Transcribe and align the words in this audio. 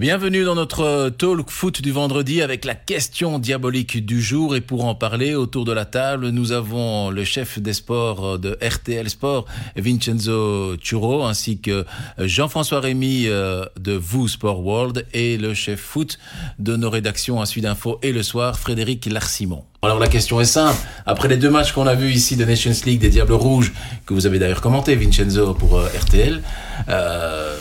Bienvenue 0.00 0.44
dans 0.44 0.54
notre 0.54 1.10
talk 1.10 1.50
foot 1.50 1.82
du 1.82 1.92
vendredi 1.92 2.40
avec 2.40 2.64
la 2.64 2.74
question 2.74 3.38
diabolique 3.38 4.06
du 4.06 4.22
jour 4.22 4.56
et 4.56 4.62
pour 4.62 4.86
en 4.86 4.94
parler 4.94 5.34
autour 5.34 5.66
de 5.66 5.72
la 5.72 5.84
table, 5.84 6.30
nous 6.30 6.52
avons 6.52 7.10
le 7.10 7.24
chef 7.24 7.58
des 7.58 7.74
sports 7.74 8.38
de 8.38 8.56
RTL 8.62 9.10
Sport, 9.10 9.44
Vincenzo 9.76 10.78
Churo, 10.82 11.24
ainsi 11.24 11.60
que 11.60 11.84
Jean-François 12.16 12.80
Rémy 12.80 13.26
euh, 13.26 13.66
de 13.78 13.92
Vous 13.92 14.28
Sport 14.28 14.64
World 14.64 15.06
et 15.12 15.36
le 15.36 15.52
chef 15.52 15.80
foot 15.80 16.18
de 16.58 16.74
nos 16.74 16.88
rédactions 16.88 17.42
à 17.42 17.46
Sud 17.46 17.66
Info 17.66 17.98
et 18.02 18.12
le 18.12 18.22
soir, 18.22 18.58
Frédéric 18.58 19.04
Larsimon. 19.04 19.62
Alors 19.82 19.98
la 19.98 20.08
question 20.08 20.40
est 20.40 20.46
simple. 20.46 20.78
Après 21.04 21.28
les 21.28 21.36
deux 21.36 21.50
matchs 21.50 21.72
qu'on 21.72 21.86
a 21.86 21.94
vus 21.94 22.12
ici 22.12 22.36
de 22.36 22.46
Nations 22.46 22.72
League 22.86 23.00
des 23.00 23.10
Diables 23.10 23.34
Rouges, 23.34 23.72
que 24.06 24.14
vous 24.14 24.26
avez 24.26 24.38
d'ailleurs 24.38 24.62
commenté, 24.62 24.94
Vincenzo, 24.94 25.52
pour 25.52 25.76
euh, 25.76 25.88
RTL, 25.88 26.40
euh, 26.88 27.58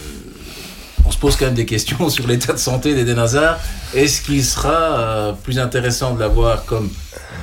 on 1.12 1.14
se 1.14 1.20
pose 1.20 1.36
quand 1.36 1.48
même 1.48 1.55
des 1.55 1.66
questions 1.66 2.07
sur 2.18 2.25
l'état 2.25 2.54
de 2.54 2.57
santé 2.57 2.96
d'Eden 2.96 3.20
Hazard. 3.20 3.60
Est-ce 3.93 4.21
qu'il 4.21 4.46
sera 4.46 4.71
euh, 4.71 5.34
plus 5.34 5.60
intéressant 5.60 6.15
de 6.15 6.21
l'avoir 6.21 6.64
comme 6.64 6.89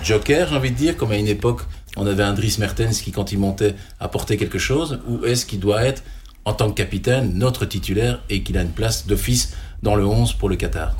joker, 0.02 0.48
j'ai 0.48 0.56
envie 0.56 0.70
de 0.70 0.76
dire, 0.76 0.96
comme 0.96 1.12
à 1.12 1.16
une 1.16 1.28
époque 1.28 1.60
on 1.98 2.06
avait 2.06 2.22
un 2.22 2.32
Dries 2.32 2.56
Mertens 2.58 3.02
qui, 3.02 3.12
quand 3.12 3.30
il 3.30 3.38
montait, 3.38 3.74
apportait 4.00 4.38
quelque 4.38 4.58
chose, 4.58 5.00
ou 5.06 5.22
est-ce 5.26 5.44
qu'il 5.44 5.60
doit 5.60 5.82
être, 5.82 6.02
en 6.46 6.54
tant 6.54 6.70
que 6.70 6.76
capitaine, 6.76 7.32
notre 7.34 7.66
titulaire 7.66 8.22
et 8.30 8.42
qu'il 8.42 8.56
a 8.56 8.62
une 8.62 8.70
place 8.70 9.06
d'office 9.06 9.54
dans 9.82 9.96
le 9.96 10.06
11 10.06 10.32
pour 10.34 10.48
le 10.48 10.56
Qatar? 10.56 10.94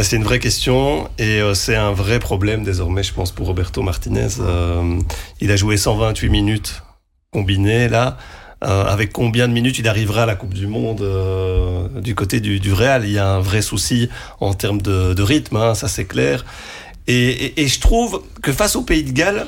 C'est 0.00 0.14
une 0.14 0.24
vraie 0.24 0.38
question 0.38 1.08
et 1.18 1.40
euh, 1.40 1.54
c'est 1.54 1.74
un 1.74 1.92
vrai 1.92 2.20
problème 2.20 2.62
désormais, 2.62 3.02
je 3.02 3.12
pense, 3.12 3.32
pour 3.32 3.48
Roberto 3.48 3.82
Martinez. 3.82 4.28
Euh, 4.38 5.00
il 5.40 5.50
a 5.50 5.56
joué 5.56 5.76
128 5.76 6.28
minutes 6.28 6.82
combinées 7.32 7.88
là. 7.88 8.18
Euh, 8.64 8.84
avec 8.86 9.12
combien 9.12 9.46
de 9.46 9.52
minutes 9.52 9.78
il 9.78 9.88
arrivera 9.88 10.22
à 10.22 10.26
la 10.26 10.36
Coupe 10.36 10.54
du 10.54 10.66
Monde 10.66 11.02
euh, 11.02 11.86
du 12.00 12.14
côté 12.14 12.40
du, 12.40 12.60
du, 12.60 12.72
Real? 12.72 13.04
Il 13.04 13.12
y 13.12 13.18
a 13.18 13.28
un 13.28 13.40
vrai 13.40 13.60
souci 13.60 14.08
en 14.40 14.54
termes 14.54 14.80
de, 14.80 15.12
de 15.12 15.22
rythme, 15.22 15.56
hein, 15.56 15.74
ça 15.74 15.86
c'est 15.86 16.06
clair. 16.06 16.46
Et, 17.06 17.28
et, 17.28 17.62
et, 17.62 17.68
je 17.68 17.78
trouve 17.78 18.22
que 18.42 18.52
face 18.52 18.74
au 18.76 18.82
Pays 18.82 19.04
de 19.04 19.10
Galles, 19.10 19.44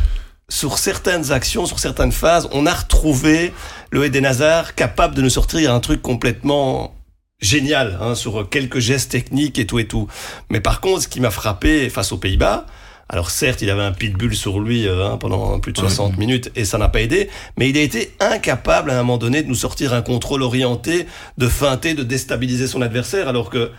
sur 0.50 0.78
certaines 0.78 1.32
actions, 1.32 1.64
sur 1.64 1.78
certaines 1.78 2.12
phases, 2.12 2.46
on 2.52 2.66
a 2.66 2.74
retrouvé 2.74 3.54
le 3.90 4.04
Eden 4.04 4.26
Hazard 4.26 4.74
capable 4.74 5.14
de 5.14 5.22
nous 5.22 5.30
sortir 5.30 5.72
un 5.72 5.80
truc 5.80 6.02
complètement 6.02 6.94
génial 7.40 7.98
hein, 8.00 8.14
sur 8.14 8.48
quelques 8.50 8.80
gestes 8.80 9.12
techniques 9.12 9.58
et 9.58 9.66
tout 9.66 9.78
et 9.78 9.86
tout. 9.86 10.08
Mais 10.50 10.60
par 10.60 10.82
contre, 10.82 11.02
ce 11.02 11.08
qui 11.08 11.20
m'a 11.20 11.30
frappé 11.30 11.88
face 11.88 12.12
aux 12.12 12.18
Pays-Bas, 12.18 12.66
alors 13.08 13.30
certes, 13.30 13.62
il 13.62 13.70
avait 13.70 13.82
un 13.82 13.92
pitbull 13.92 14.34
sur 14.34 14.58
lui 14.58 14.86
euh, 14.86 15.06
hein, 15.06 15.16
pendant 15.16 15.60
plus 15.60 15.72
de 15.72 15.78
60 15.78 16.18
minutes 16.18 16.50
et 16.56 16.64
ça 16.64 16.76
n'a 16.76 16.88
pas 16.88 17.00
aidé, 17.00 17.28
mais 17.56 17.70
il 17.70 17.76
a 17.78 17.82
été 17.82 18.12
incapable 18.18 18.90
à 18.90 18.94
un 18.94 19.02
moment 19.02 19.18
donné 19.18 19.42
de 19.42 19.48
nous 19.48 19.54
sortir 19.54 19.94
un 19.94 20.02
contrôle 20.02 20.42
orienté, 20.42 21.06
de 21.38 21.48
feinter, 21.48 21.94
de 21.94 22.02
déstabiliser 22.02 22.66
son 22.66 22.82
adversaire, 22.82 23.28
alors 23.28 23.50
que 23.50 23.70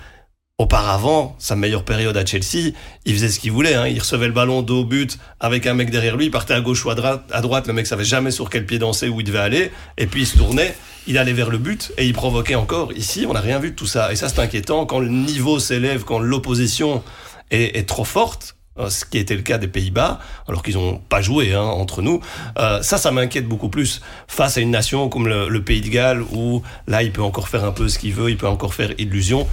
Auparavant, 0.60 1.36
sa 1.38 1.56
meilleure 1.56 1.86
période 1.86 2.18
à 2.18 2.26
Chelsea, 2.26 2.72
il 3.06 3.14
faisait 3.14 3.30
ce 3.30 3.40
qu'il 3.40 3.52
voulait. 3.52 3.76
Hein. 3.76 3.86
Il 3.90 4.00
recevait 4.00 4.26
le 4.26 4.34
ballon 4.34 4.64
dos 4.64 4.84
but 4.84 5.20
avec 5.40 5.68
un 5.68 5.76
mec 5.76 5.92
derrière 5.92 6.18
lui, 6.18 6.26
il 6.26 6.32
partait 6.32 6.56
à 6.56 6.62
gauche 6.62 6.84
ou 6.84 6.90
à 6.90 6.96
droite. 6.96 7.30
À 7.32 7.42
droite, 7.42 7.68
le 7.68 7.74
mec 7.74 7.86
savait 7.86 8.04
jamais 8.04 8.32
sur 8.32 8.50
quel 8.50 8.66
pied 8.66 8.80
danser 8.80 9.08
où 9.08 9.20
il 9.20 9.24
devait 9.24 9.38
aller. 9.38 9.72
Et 10.00 10.08
puis 10.08 10.24
il 10.24 10.26
se 10.26 10.36
tournait, 10.36 10.76
il 11.06 11.20
allait 11.20 11.34
vers 11.34 11.52
le 11.52 11.60
but 11.60 11.92
et 12.00 12.08
il 12.08 12.14
provoquait 12.14 12.56
encore. 12.56 12.92
Ici, 12.94 13.28
on 13.30 13.34
n'a 13.34 13.40
rien 13.40 13.60
vu 13.60 13.70
de 13.70 13.76
tout 13.76 13.86
ça. 13.86 14.12
Et 14.12 14.16
ça, 14.16 14.30
c'est 14.30 14.40
inquiétant 14.40 14.88
quand 14.88 14.98
le 14.98 15.10
niveau 15.10 15.60
s'élève, 15.60 16.04
quand 16.06 16.18
l'opposition 16.18 17.04
est, 17.52 17.78
est 17.78 17.88
trop 17.88 18.04
forte 18.04 18.57
ce 18.90 19.06
qui 19.06 19.18
était 19.18 19.36
le 19.36 19.42
cas 19.42 19.58
des 19.58 19.68
Pays-Bas, 19.68 20.20
alors 20.48 20.64
qu'ils 20.64 20.76
n'ont 20.76 20.98
pas 20.98 21.22
joué 21.22 21.54
hein, 21.54 21.62
entre 21.62 22.02
nous. 22.02 22.22
Euh, 22.58 22.82
ça, 22.82 22.98
ça 22.98 23.12
m'inquiète 23.12 23.48
beaucoup 23.48 23.70
plus 23.70 24.02
face 24.28 24.58
à 24.58 24.62
une 24.62 24.72
nation 24.72 25.10
comme 25.10 25.28
le, 25.28 25.62
Pays 25.62 25.82
de 25.82 25.90
Galles, 25.90 26.22
où 26.32 26.62
là, 26.88 27.04
il 27.04 27.12
peut 27.12 27.22
encore 27.22 27.50
faire 27.50 27.66
un 27.66 27.72
peu 27.72 27.90
ce 27.90 28.00
qu'il 28.00 28.14
veut, 28.14 28.30
il 28.30 28.38
peut 28.38 28.48
encore 28.48 28.74
faire 28.74 28.92
illusion. 28.98 29.48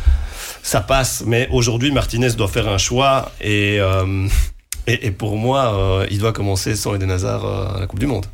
Ça 0.62 0.80
passe, 0.80 1.24
mais 1.26 1.48
aujourd'hui, 1.50 1.90
Martinez 1.90 2.32
doit 2.32 2.48
faire 2.48 2.68
un 2.68 2.78
choix, 2.78 3.32
et, 3.40 3.78
euh, 3.80 4.28
et, 4.86 5.10
pour 5.10 5.36
moi, 5.36 5.74
euh, 5.74 6.06
il 6.10 6.18
doit 6.18 6.32
commencer 6.32 6.76
sans 6.76 6.94
Eden 6.94 7.10
Hazard 7.10 7.44
euh, 7.44 7.76
à 7.76 7.80
la 7.80 7.86
Coupe 7.86 8.00
du 8.00 8.06
Monde. 8.06 8.26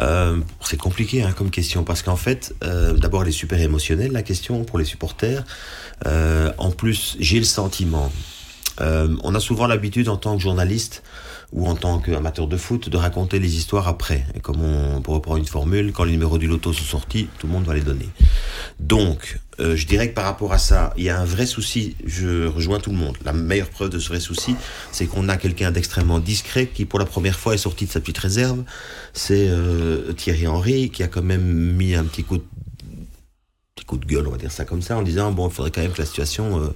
Euh, 0.00 0.38
c'est 0.62 0.76
compliqué 0.76 1.22
hein, 1.22 1.32
comme 1.36 1.50
question 1.50 1.84
parce 1.84 2.02
qu'en 2.02 2.16
fait, 2.16 2.54
euh, 2.64 2.94
d'abord 2.94 3.22
elle 3.22 3.28
est 3.28 3.32
super 3.32 3.60
émotionnelle 3.60 4.12
la 4.12 4.22
question 4.22 4.64
pour 4.64 4.78
les 4.78 4.84
supporters. 4.84 5.44
Euh, 6.06 6.52
en 6.58 6.70
plus, 6.70 7.16
j'ai 7.20 7.38
le 7.38 7.44
sentiment 7.44 8.10
euh, 8.80 9.14
on 9.22 9.34
a 9.34 9.40
souvent 9.40 9.66
l'habitude 9.66 10.08
en 10.08 10.16
tant 10.16 10.36
que 10.36 10.42
journaliste 10.42 11.02
ou 11.52 11.66
en 11.66 11.74
tant 11.74 11.98
qu'amateur 11.98 12.46
de 12.46 12.56
foot 12.56 12.88
de 12.88 12.96
raconter 12.96 13.38
les 13.40 13.56
histoires 13.56 13.88
après. 13.88 14.24
Et 14.34 14.40
comme 14.40 14.62
on, 14.62 15.00
pour 15.00 15.14
reprendre 15.14 15.38
une 15.38 15.46
formule, 15.46 15.92
quand 15.92 16.04
les 16.04 16.12
numéros 16.12 16.38
du 16.38 16.46
loto 16.46 16.72
sont 16.72 16.84
sortis, 16.84 17.28
tout 17.38 17.46
le 17.46 17.52
monde 17.52 17.64
va 17.64 17.74
les 17.74 17.80
donner. 17.80 18.08
Donc, 18.78 19.40
euh, 19.58 19.74
je 19.74 19.86
dirais 19.86 20.10
que 20.10 20.14
par 20.14 20.24
rapport 20.24 20.52
à 20.52 20.58
ça, 20.58 20.92
il 20.96 21.04
y 21.04 21.08
a 21.08 21.18
un 21.18 21.24
vrai 21.24 21.46
souci, 21.46 21.96
je 22.04 22.46
rejoins 22.46 22.78
tout 22.78 22.90
le 22.90 22.96
monde. 22.96 23.16
La 23.24 23.32
meilleure 23.32 23.68
preuve 23.68 23.90
de 23.90 23.98
ce 23.98 24.08
vrai 24.08 24.20
souci, 24.20 24.54
c'est 24.92 25.06
qu'on 25.06 25.28
a 25.28 25.36
quelqu'un 25.36 25.72
d'extrêmement 25.72 26.20
discret 26.20 26.66
qui 26.72 26.84
pour 26.84 26.98
la 27.00 27.04
première 27.04 27.38
fois 27.38 27.54
est 27.54 27.58
sorti 27.58 27.86
de 27.86 27.90
sa 27.90 28.00
petite 28.00 28.18
réserve. 28.18 28.62
C'est 29.12 29.48
euh, 29.48 30.12
Thierry 30.12 30.46
Henry 30.46 30.90
qui 30.90 31.02
a 31.02 31.08
quand 31.08 31.22
même 31.22 31.42
mis 31.42 31.96
un 31.96 32.04
petit 32.04 32.22
coup 32.22 32.38
de, 32.38 32.44
petit 33.74 33.84
coup 33.84 33.98
de 33.98 34.06
gueule, 34.06 34.28
on 34.28 34.30
va 34.30 34.38
dire 34.38 34.52
ça 34.52 34.64
comme 34.64 34.82
ça, 34.82 34.96
en 34.96 35.02
disant, 35.02 35.32
bon, 35.32 35.48
il 35.48 35.52
faudrait 35.52 35.72
quand 35.72 35.82
même 35.82 35.92
que 35.92 36.00
la 36.00 36.06
situation... 36.06 36.72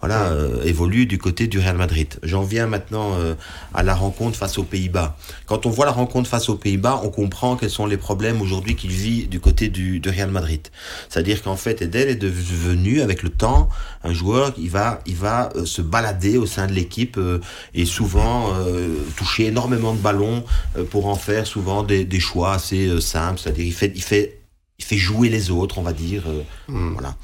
voilà, 0.00 0.28
euh, 0.28 0.62
évolue 0.64 1.06
du 1.06 1.18
côté 1.18 1.46
du 1.46 1.58
Real 1.58 1.76
Madrid. 1.76 2.18
J'en 2.22 2.42
viens 2.42 2.66
maintenant 2.66 3.14
euh, 3.18 3.34
à 3.74 3.82
la 3.82 3.94
rencontre 3.94 4.36
face 4.36 4.58
aux 4.58 4.64
Pays-Bas. 4.64 5.16
Quand 5.46 5.66
on 5.66 5.70
voit 5.70 5.84
la 5.84 5.92
rencontre 5.92 6.28
face 6.28 6.48
aux 6.48 6.56
Pays-Bas, 6.56 7.00
on 7.04 7.10
comprend 7.10 7.56
quels 7.56 7.70
sont 7.70 7.86
les 7.86 7.98
problèmes 7.98 8.40
aujourd'hui 8.40 8.76
qu'il 8.76 8.90
vit 8.90 9.26
du 9.26 9.40
côté 9.40 9.68
du, 9.68 10.00
du 10.00 10.08
Real 10.08 10.30
Madrid. 10.30 10.68
C'est-à-dire 11.08 11.42
qu'en 11.42 11.56
fait, 11.56 11.82
Edel 11.82 12.08
est 12.08 12.16
devenu, 12.16 13.02
avec 13.02 13.22
le 13.22 13.28
temps, 13.28 13.68
un 14.02 14.12
joueur 14.12 14.54
qui 14.54 14.68
va, 14.68 15.00
il 15.06 15.16
va 15.16 15.50
euh, 15.56 15.66
se 15.66 15.82
balader 15.82 16.38
au 16.38 16.46
sein 16.46 16.66
de 16.66 16.72
l'équipe 16.72 17.18
euh, 17.18 17.40
et 17.74 17.84
souvent 17.84 18.54
euh, 18.54 18.94
toucher 19.16 19.46
énormément 19.46 19.92
de 19.92 19.98
ballons 19.98 20.44
euh, 20.76 20.84
pour 20.84 21.06
en 21.06 21.14
faire 21.16 21.46
souvent 21.46 21.82
des, 21.82 22.04
des 22.04 22.20
choix 22.20 22.54
assez 22.54 23.00
simples. 23.00 23.38
C'est-à-dire 23.38 23.66
il 23.66 23.74
fait, 23.74 23.92
il 23.94 24.02
fait, 24.02 24.40
il 24.78 24.84
fait 24.84 24.96
jouer 24.96 25.28
les 25.28 25.50
autres, 25.50 25.78
on 25.78 25.82
va 25.82 25.92
dire. 25.92 26.22
Mm. 26.68 26.92
Voilà 26.92 27.14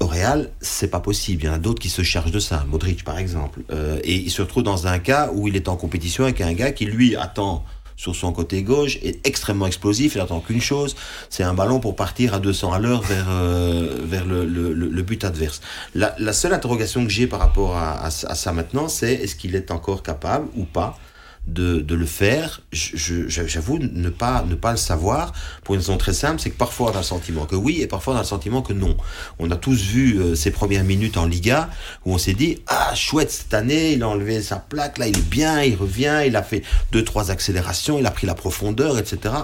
au 0.00 0.06
Real, 0.06 0.50
c'est 0.60 0.88
pas 0.88 1.00
possible. 1.00 1.44
Il 1.44 1.46
y 1.46 1.48
en 1.50 1.54
a 1.54 1.58
d'autres 1.58 1.80
qui 1.80 1.90
se 1.90 2.02
chargent 2.02 2.32
de 2.32 2.38
ça. 2.40 2.64
Modric, 2.68 3.04
par 3.04 3.18
exemple. 3.18 3.60
Euh, 3.70 4.00
et 4.02 4.14
il 4.14 4.30
se 4.30 4.42
retrouve 4.42 4.62
dans 4.62 4.86
un 4.86 4.98
cas 4.98 5.30
où 5.32 5.46
il 5.46 5.56
est 5.56 5.68
en 5.68 5.76
compétition 5.76 6.24
avec 6.24 6.40
un 6.40 6.52
gars 6.54 6.72
qui, 6.72 6.86
lui, 6.86 7.16
attend 7.16 7.64
sur 7.96 8.16
son 8.16 8.32
côté 8.32 8.62
gauche, 8.62 8.96
est 9.02 9.26
extrêmement 9.26 9.66
explosif. 9.66 10.14
Il 10.14 10.22
attend 10.22 10.40
qu'une 10.40 10.62
chose, 10.62 10.96
c'est 11.28 11.42
un 11.42 11.52
ballon 11.52 11.80
pour 11.80 11.96
partir 11.96 12.32
à 12.32 12.38
200 12.38 12.72
à 12.72 12.78
l'heure 12.78 13.02
vers, 13.02 13.26
euh, 13.28 14.00
vers 14.04 14.24
le, 14.24 14.46
le, 14.46 14.72
le, 14.72 15.02
but 15.02 15.22
adverse. 15.22 15.60
La, 15.94 16.14
la 16.18 16.32
seule 16.32 16.54
interrogation 16.54 17.04
que 17.04 17.10
j'ai 17.10 17.26
par 17.26 17.40
rapport 17.40 17.76
à, 17.76 17.92
à, 17.92 18.06
à 18.06 18.10
ça 18.10 18.52
maintenant, 18.52 18.88
c'est 18.88 19.12
est-ce 19.12 19.36
qu'il 19.36 19.54
est 19.54 19.70
encore 19.70 20.02
capable 20.02 20.48
ou 20.56 20.64
pas 20.64 20.98
de, 21.46 21.80
de 21.80 21.94
le 21.94 22.06
faire, 22.06 22.60
j'avoue 22.72 23.78
ne 23.78 24.08
pas, 24.08 24.44
ne 24.46 24.54
pas 24.54 24.72
le 24.72 24.76
savoir 24.76 25.32
pour 25.64 25.74
une 25.74 25.80
raison 25.80 25.96
très 25.96 26.12
simple, 26.12 26.40
c'est 26.40 26.50
que 26.50 26.56
parfois 26.56 26.92
on 26.92 26.94
a 26.94 26.98
le 26.98 27.02
sentiment 27.02 27.46
que 27.46 27.56
oui 27.56 27.80
et 27.80 27.86
parfois 27.86 28.14
on 28.14 28.16
a 28.16 28.20
le 28.20 28.26
sentiment 28.26 28.62
que 28.62 28.72
non. 28.72 28.96
On 29.38 29.50
a 29.50 29.56
tous 29.56 29.82
vu 29.82 30.20
euh, 30.20 30.34
ses 30.34 30.50
premières 30.50 30.84
minutes 30.84 31.16
en 31.16 31.26
Liga 31.26 31.70
où 32.04 32.14
on 32.14 32.18
s'est 32.18 32.34
dit 32.34 32.58
ah 32.66 32.94
chouette 32.94 33.30
cette 33.30 33.54
année 33.54 33.92
il 33.92 34.02
a 34.02 34.08
enlevé 34.08 34.40
sa 34.42 34.56
plaque 34.56 34.98
là 34.98 35.08
il 35.08 35.18
est 35.18 35.28
bien 35.28 35.62
il 35.62 35.76
revient 35.76 36.22
il 36.26 36.36
a 36.36 36.42
fait 36.42 36.62
deux 36.92 37.04
trois 37.04 37.30
accélérations 37.30 37.98
il 37.98 38.06
a 38.06 38.10
pris 38.10 38.26
la 38.26 38.34
profondeur 38.34 38.98
etc. 38.98 39.34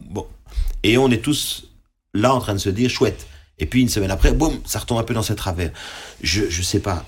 Bon 0.00 0.26
et 0.82 0.98
on 0.98 1.10
est 1.10 1.22
tous 1.22 1.68
là 2.14 2.34
en 2.34 2.40
train 2.40 2.54
de 2.54 2.58
se 2.58 2.70
dire 2.70 2.90
chouette 2.90 3.26
et 3.62 3.66
puis 3.66 3.80
une 3.80 3.88
semaine 3.88 4.10
après, 4.10 4.32
boum, 4.32 4.58
ça 4.66 4.80
retombe 4.80 4.98
un 4.98 5.04
peu 5.04 5.14
dans 5.14 5.22
ses 5.22 5.36
travers. 5.36 5.70
Je 6.20 6.42
je 6.50 6.62
sais 6.62 6.80
pas. 6.80 7.04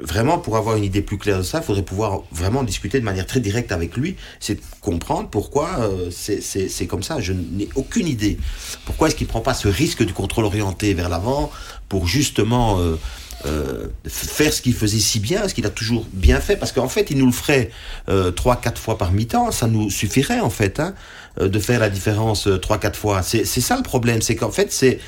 Vraiment, 0.00 0.38
pour 0.38 0.56
avoir 0.56 0.78
une 0.78 0.84
idée 0.84 1.02
plus 1.02 1.18
claire 1.18 1.36
de 1.36 1.42
ça, 1.42 1.58
il 1.58 1.64
faudrait 1.64 1.82
pouvoir 1.82 2.22
vraiment 2.32 2.62
discuter 2.62 2.98
de 3.00 3.04
manière 3.04 3.26
très 3.26 3.40
directe 3.40 3.70
avec 3.70 3.94
lui. 3.98 4.16
C'est 4.40 4.58
comprendre 4.80 5.28
pourquoi 5.28 5.68
euh, 5.80 6.10
c'est 6.10 6.86
comme 6.86 7.02
ça. 7.02 7.20
Je 7.20 7.34
n'ai 7.34 7.68
aucune 7.74 8.08
idée. 8.08 8.38
Pourquoi 8.86 9.08
est-ce 9.08 9.16
qu'il 9.16 9.26
prend 9.26 9.42
pas 9.42 9.52
ce 9.52 9.68
risque 9.68 10.02
du 10.02 10.14
contrôle 10.14 10.46
orienté 10.46 10.94
vers 10.94 11.10
l'avant 11.10 11.50
pour 11.90 12.06
justement 12.06 12.80
euh, 12.80 12.96
euh, 13.46 13.86
faire 14.08 14.52
ce 14.52 14.60
qu'il 14.60 14.74
faisait 14.74 14.98
si 14.98 15.20
bien, 15.20 15.46
ce 15.46 15.54
qu'il 15.54 15.64
a 15.64 15.70
toujours 15.70 16.04
bien 16.12 16.40
fait, 16.40 16.56
parce 16.56 16.72
qu'en 16.72 16.88
fait, 16.88 17.10
il 17.10 17.18
nous 17.18 17.26
le 17.26 17.32
ferait 17.32 17.70
euh, 18.08 18.32
trois, 18.32 18.54
euh, 18.54 18.60
quatre 18.60 18.80
fois 18.80 18.98
par 18.98 19.12
mi-temps, 19.12 19.52
ça 19.52 19.68
nous 19.68 19.90
suffirait 19.90 20.40
en 20.40 20.50
fait 20.50 20.80
hein, 20.80 20.94
de 21.40 21.58
faire 21.60 21.78
la 21.78 21.88
différence 21.88 22.48
trois, 22.60 22.78
quatre 22.78 22.98
fois. 22.98 23.22
C'est 23.22 23.44
ça 23.44 23.76
le 23.76 23.84
problème, 23.84 24.22
c'est 24.22 24.34
qu'en 24.34 24.50
fait, 24.50 24.72
c'est 24.72 24.98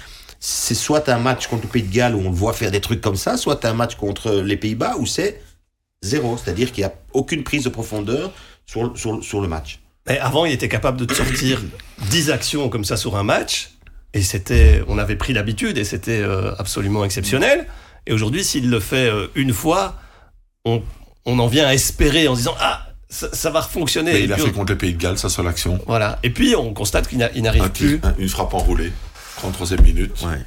c'est 0.40 0.74
soit 0.74 1.08
un 1.10 1.18
match 1.18 1.46
contre 1.46 1.64
le 1.64 1.68
Pays 1.68 1.82
de 1.82 1.92
Galles 1.92 2.14
où 2.14 2.20
on 2.20 2.30
le 2.30 2.34
voit 2.34 2.54
faire 2.54 2.70
des 2.70 2.80
trucs 2.80 3.02
comme 3.02 3.16
ça, 3.16 3.36
soit 3.36 3.64
un 3.66 3.74
match 3.74 3.94
contre 3.94 4.32
les 4.32 4.56
Pays-Bas 4.56 4.96
où 4.98 5.06
c'est 5.06 5.42
zéro, 6.02 6.38
c'est-à-dire 6.38 6.72
qu'il 6.72 6.82
n'y 6.82 6.90
a 6.90 6.94
aucune 7.12 7.44
prise 7.44 7.64
de 7.64 7.68
profondeur 7.68 8.32
sur, 8.64 8.96
sur, 8.98 9.22
sur 9.22 9.42
le 9.42 9.48
match. 9.48 9.80
Mais 10.08 10.18
avant, 10.18 10.46
il 10.46 10.52
était 10.52 10.68
capable 10.68 11.04
de 11.04 11.12
sortir 11.12 11.60
10 12.10 12.30
actions 12.30 12.70
comme 12.70 12.84
ça 12.84 12.96
sur 12.96 13.16
un 13.16 13.22
match, 13.22 13.72
et 14.14 14.22
c'était, 14.22 14.82
on 14.88 14.98
avait 14.98 15.16
pris 15.16 15.34
l'habitude, 15.34 15.76
et 15.76 15.84
c'était 15.84 16.22
euh, 16.22 16.54
absolument 16.58 17.04
exceptionnel. 17.04 17.66
Et 18.06 18.12
aujourd'hui, 18.12 18.42
s'il 18.42 18.70
le 18.70 18.80
fait 18.80 19.10
euh, 19.10 19.26
une 19.34 19.52
fois, 19.52 19.96
on, 20.64 20.82
on 21.26 21.38
en 21.38 21.46
vient 21.48 21.66
à 21.66 21.74
espérer 21.74 22.28
en 22.28 22.34
se 22.34 22.40
disant 22.40 22.56
ah 22.58 22.86
ça, 23.10 23.28
ça, 23.34 23.50
va 23.50 23.60
fonctionner. 23.60 24.12
Mais 24.12 24.22
il 24.22 24.30
et 24.30 24.32
a 24.32 24.36
puis 24.36 24.44
fait 24.44 24.50
on... 24.50 24.54
contre 24.54 24.72
le 24.72 24.78
Pays 24.78 24.94
de 24.94 24.98
Galles, 24.98 25.18
sa 25.18 25.28
seule 25.28 25.48
action. 25.48 25.78
Voilà. 25.86 26.18
Et 26.22 26.30
puis 26.30 26.54
on 26.56 26.72
constate 26.72 27.08
qu'il 27.08 27.18
n'arrive 27.18 27.70
plus. 27.70 28.00
Un, 28.02 28.14
une 28.18 28.28
frappe 28.28 28.54
enroulée, 28.54 28.92
33e 29.42 29.82
minute. 29.82 30.12
Ouais. 30.22 30.38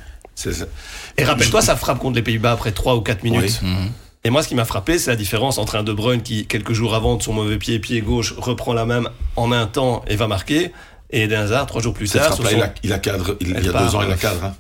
Et 1.18 1.24
rappelle-toi, 1.24 1.62
ça 1.62 1.76
frappe 1.76 2.00
contre 2.00 2.16
les 2.16 2.22
Pays-Bas 2.24 2.54
après 2.54 2.72
3 2.72 2.96
ou 2.96 3.02
4 3.02 3.24
minutes. 3.24 3.62
Mhm. 3.62 3.92
Et 4.26 4.30
moi, 4.30 4.42
ce 4.42 4.48
qui 4.48 4.56
m'a 4.56 4.66
frappé, 4.66 4.98
c'est 4.98 5.10
la 5.12 5.16
différence 5.16 5.58
entre 5.58 5.76
un 5.76 5.84
De 5.84 5.92
Bruyne 5.94 6.22
qui, 6.22 6.48
quelques 6.48 6.74
jours 6.74 6.96
avant, 6.96 7.16
de 7.18 7.24
son 7.24 7.34
mauvais 7.34 7.58
pied, 7.58 7.80
pied 7.80 8.02
gauche, 8.02 8.34
reprend 8.38 8.74
la 8.74 8.86
même 8.86 9.10
en 9.36 9.52
un 9.52 9.68
temps 9.68 10.04
et 10.08 10.16
va 10.16 10.28
marquer, 10.28 10.72
et 11.12 11.24
Eden 11.24 11.42
Hazard, 11.42 11.66
trois 11.68 11.82
jours 11.82 11.94
plus 11.94 12.10
tard, 12.10 12.36
il, 12.52 12.62
a, 12.62 12.74
il 12.84 12.94
a 12.94 13.00
cadre, 13.00 13.38
il, 13.42 13.50
y 13.50 13.70
a 13.70 13.72
part, 13.72 13.84
deux 13.84 13.96
ans, 13.96 14.02
il 14.02 14.06
a 14.06 14.10
ouais. 14.12 14.16
cadre. 14.18 14.44
hein. 14.46 14.56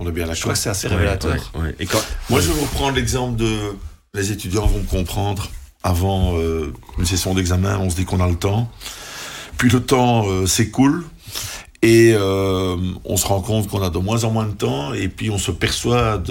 On 0.00 0.08
est 0.08 0.12
bien 0.12 0.24
je 0.24 0.28
d'accord. 0.30 0.40
crois 0.40 0.52
que 0.54 0.58
c'est 0.58 0.70
assez 0.70 0.88
révélateur. 0.88 1.52
Ouais, 1.54 1.60
ouais. 1.60 1.74
Et 1.78 1.86
quand, 1.86 2.02
Moi, 2.30 2.40
je 2.40 2.48
vais 2.48 2.54
vous 2.54 2.62
reprendre 2.62 2.96
l'exemple 2.96 3.36
de. 3.36 3.56
Les 4.14 4.32
étudiants 4.32 4.66
vont 4.66 4.82
comprendre. 4.82 5.50
Avant 5.84 6.36
euh, 6.36 6.72
une 6.98 7.06
session 7.06 7.34
d'examen, 7.34 7.78
on 7.78 7.88
se 7.88 7.94
dit 7.94 8.04
qu'on 8.04 8.20
a 8.20 8.26
le 8.26 8.34
temps. 8.34 8.68
Puis 9.58 9.70
le 9.70 9.80
temps 9.80 10.26
euh, 10.28 10.46
s'écoule. 10.46 11.04
Et 11.80 12.12
euh, 12.12 12.76
on 13.04 13.16
se 13.16 13.26
rend 13.26 13.40
compte 13.40 13.68
qu'on 13.68 13.82
a 13.82 13.90
de 13.90 13.98
moins 13.98 14.24
en 14.24 14.30
moins 14.30 14.46
de 14.46 14.52
temps. 14.52 14.94
Et 14.94 15.08
puis 15.08 15.30
on 15.30 15.38
se 15.38 15.52
persuade 15.52 16.26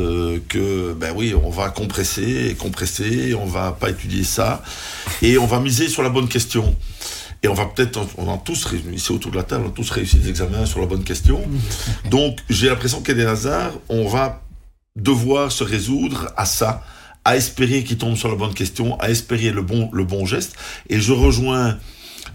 que, 0.49 0.94
ben 0.94 1.13
oui, 1.15 1.33
on 1.41 1.49
va 1.49 1.69
compresser 1.69 2.49
et 2.49 2.55
compresser. 2.55 3.33
On 3.33 3.45
va 3.45 3.71
pas 3.71 3.89
étudier 3.89 4.23
ça. 4.23 4.61
Et 5.21 5.38
on 5.38 5.45
va 5.45 5.59
miser 5.59 5.88
sur 5.88 6.03
la 6.03 6.09
bonne 6.09 6.27
question. 6.27 6.75
Et 7.44 7.47
on 7.47 7.53
va 7.53 7.65
peut-être, 7.65 7.99
on 8.17 8.33
a 8.33 8.38
tous 8.38 8.65
réussi, 8.65 8.88
ici 8.94 9.11
autour 9.11 9.31
de 9.31 9.38
la 9.38 9.44
table, 9.44 9.65
on 9.65 9.69
a 9.69 9.71
tous 9.71 9.89
réussi 9.91 10.17
des 10.17 10.29
examens 10.29 10.65
sur 10.65 10.79
la 10.79 10.88
bonne 10.88 11.03
question. 11.03 11.41
Donc 12.09 12.39
j'ai 12.49 12.67
l'impression 12.67 13.01
qu'Eden 13.01 13.27
Hazard, 13.27 13.73
on 13.89 14.07
va 14.07 14.41
devoir 14.95 15.51
se 15.51 15.63
résoudre 15.63 16.33
à 16.35 16.45
ça, 16.45 16.83
à 17.23 17.38
espérer 17.38 17.83
qu'il 17.83 17.97
tombe 17.97 18.15
sur 18.15 18.29
la 18.29 18.35
bonne 18.35 18.53
question, 18.53 18.99
à 18.99 19.11
espérer 19.11 19.51
le 19.51 19.61
bon, 19.61 19.89
le 19.94 20.03
bon 20.03 20.25
geste. 20.25 20.55
Et 20.89 20.99
je 20.99 21.13
rejoins 21.13 21.77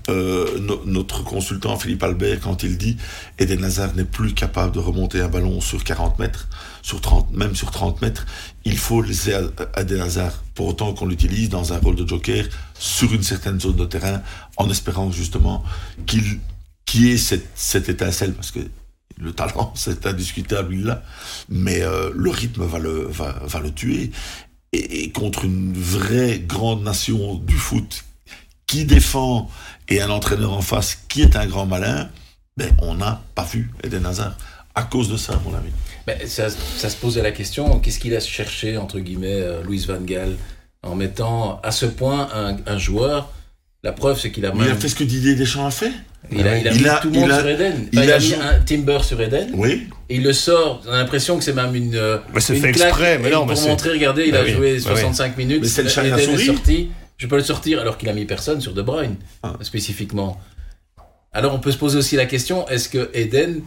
euh, 0.09 0.59
no- 0.61 0.83
notre 0.87 1.23
consultant 1.25 1.77
Philippe 1.79 2.03
Albert 2.03 2.41
quand 2.41 2.63
il 2.63 2.77
dit 2.79 2.97
Eden 3.39 3.65
Hazard 3.65 3.95
n'est 3.95 4.05
plus 4.05 4.35
capable 4.35 4.73
de 4.73 4.79
remonter 4.79 5.21
un 5.21 5.29
ballon 5.29 5.61
sur 5.61 5.85
40 5.85 6.19
mètres, 6.19 6.49
sur 6.83 7.01
30, 7.01 7.33
même 7.33 7.55
sur 7.55 7.71
30 7.71 8.03
mètres. 8.03 8.27
Il 8.65 8.79
faut 8.79 9.03
laisser 9.03 9.35
Eden 9.77 10.01
Hazard, 10.01 10.43
pour 10.55 10.69
autant 10.69 10.93
qu'on 10.95 11.07
l'utilise 11.07 11.49
dans 11.49 11.73
un 11.73 11.79
rôle 11.79 11.97
de 11.97 12.07
joker, 12.07 12.45
sur 12.79 13.13
une 13.13 13.23
certaine 13.23 13.61
zone 13.61 13.77
de 13.77 13.85
terrain, 13.85 14.23
en 14.57 14.69
espérant 14.71 15.11
justement 15.11 15.65
qu'il 16.07 16.41
y 16.95 17.09
ait 17.11 17.17
cette, 17.17 17.89
étincelle, 17.89 18.35
parce 18.35 18.51
que 18.51 18.61
le 19.19 19.33
talent, 19.33 19.73
c'est 19.77 20.07
indiscutable, 20.07 20.75
il 20.75 20.85
l'a, 20.85 21.03
mais 21.49 21.83
euh, 21.83 22.11
le 22.15 22.31
rythme 22.31 22.65
va 22.65 22.79
le, 22.79 23.07
va, 23.07 23.35
va 23.45 23.61
le 23.61 23.73
tuer. 23.73 24.11
Et 24.75 25.11
contre 25.13 25.45
une 25.45 25.75
vraie 25.75 26.39
grande 26.39 26.83
nation 26.83 27.35
du 27.35 27.57
foot 27.59 28.05
qui 28.73 28.85
défend 28.87 29.51
et 29.91 30.01
un 30.01 30.09
entraîneur 30.09 30.53
en 30.55 30.63
face 30.63 30.97
qui 31.09 31.21
est 31.21 31.37
un 31.37 31.45
grand 31.47 31.67
malin, 31.67 32.09
ben, 32.57 32.71
on 32.81 32.95
n'a 32.95 33.21
pas 33.35 33.45
vu 33.45 33.71
Eden 33.85 34.07
Hazard 34.07 34.35
à 34.75 34.85
cause 34.85 35.11
de 35.11 35.19
ça, 35.19 35.35
à 35.35 35.41
mon 35.45 35.55
avis. 35.55 35.69
Mais 36.07 36.27
ça, 36.27 36.47
ça 36.49 36.89
se 36.89 36.97
posait 36.97 37.21
la 37.23 37.33
question, 37.33 37.79
qu'est-ce 37.81 37.99
qu'il 37.99 38.17
a 38.17 38.21
cherché, 38.21 38.79
entre 38.79 38.99
guillemets, 39.01 39.29
euh, 39.43 39.63
Louis 39.63 39.85
Van 39.87 40.01
Gaal, 40.01 40.37
en 40.83 40.95
mettant 40.95 41.61
à 41.63 41.71
ce 41.71 41.85
point 41.85 42.29
un, 42.35 42.57
un 42.67 42.79
joueur 42.79 43.31
La 43.85 43.93
preuve, 43.93 44.19
c'est 44.19 44.31
qu'il 44.31 44.47
a 44.47 44.53
il 44.55 44.61
même- 44.63 44.73
a 44.73 44.75
fait 44.77 44.89
ce 44.89 44.95
que 44.95 45.05
Didier 45.05 45.35
Deschamps 45.35 45.67
a 45.67 45.71
fait. 45.71 45.93
il 46.31 46.47
a, 46.49 46.57
il 46.59 46.67
a 46.69 46.73
Il 46.73 46.81
mis 46.83 46.89
a- 46.89 46.99
tout 47.01 47.11
le 47.11 47.21
monde 47.21 47.31
a- 47.31 47.41
sur 47.41 47.49
Eden. 47.49 47.89
il 47.93 47.99
Enfin, 47.99 48.07
il, 48.07 48.13
a, 48.13 48.17
a 48.17 48.19
mis 48.21 48.35
un 48.35 48.61
Timber 48.61 48.99
sur 49.05 49.21
Eden. 49.21 49.51
Oui. 49.55 49.89
Et 50.09 50.17
il 50.17 50.23
le 50.23 50.33
sort. 50.33 50.81
On 50.89 50.93
a 50.93 50.97
l'impression 50.97 51.37
que 51.37 51.45
c'est 51.45 51.53
même 51.53 51.75
une. 51.75 52.01
Mais 52.33 52.41
c'est 52.41 52.55
fait 52.57 52.73
claque. 52.73 52.89
exprès, 52.89 53.19
mais 53.19 53.31
non, 53.31 53.41
pour 53.41 53.49
mais 53.49 53.57
c'est- 53.57 53.69
montrer, 53.69 53.91
regardez, 53.91 54.25
il 54.27 54.33
Bah 54.33 54.41
a 54.41 54.45
oui, 54.45 54.53
joué 54.55 54.75
bah 54.77 54.81
65 54.97 55.37
minutes. 55.37 55.59
Mais 55.63 55.69
c'est 55.69 55.83
le 55.83 55.89
chat 55.91 56.05
et 56.05 56.11
la 56.11 56.23
Eden 56.23 56.35
est 56.41 56.47
sorti. 56.47 56.91
Je 57.23 57.29
peux 57.29 57.37
le 57.37 57.45
sortir 57.45 57.79
alors 57.81 57.99
qu'il 57.99 58.09
a 58.09 58.13
mis 58.13 58.25
personne 58.25 58.61
sur 58.61 58.75
De 58.75 58.83
Bruyne, 58.83 59.15
Ah. 59.45 59.53
spécifiquement. 59.61 60.41
Alors 61.33 61.55
on 61.55 61.61
peut 61.61 61.71
se 61.71 61.79
poser 61.79 61.97
aussi 61.97 62.17
la 62.17 62.27
question 62.27 62.67
est-ce 62.69 62.89
que 62.89 63.11
Eden, 63.15 63.61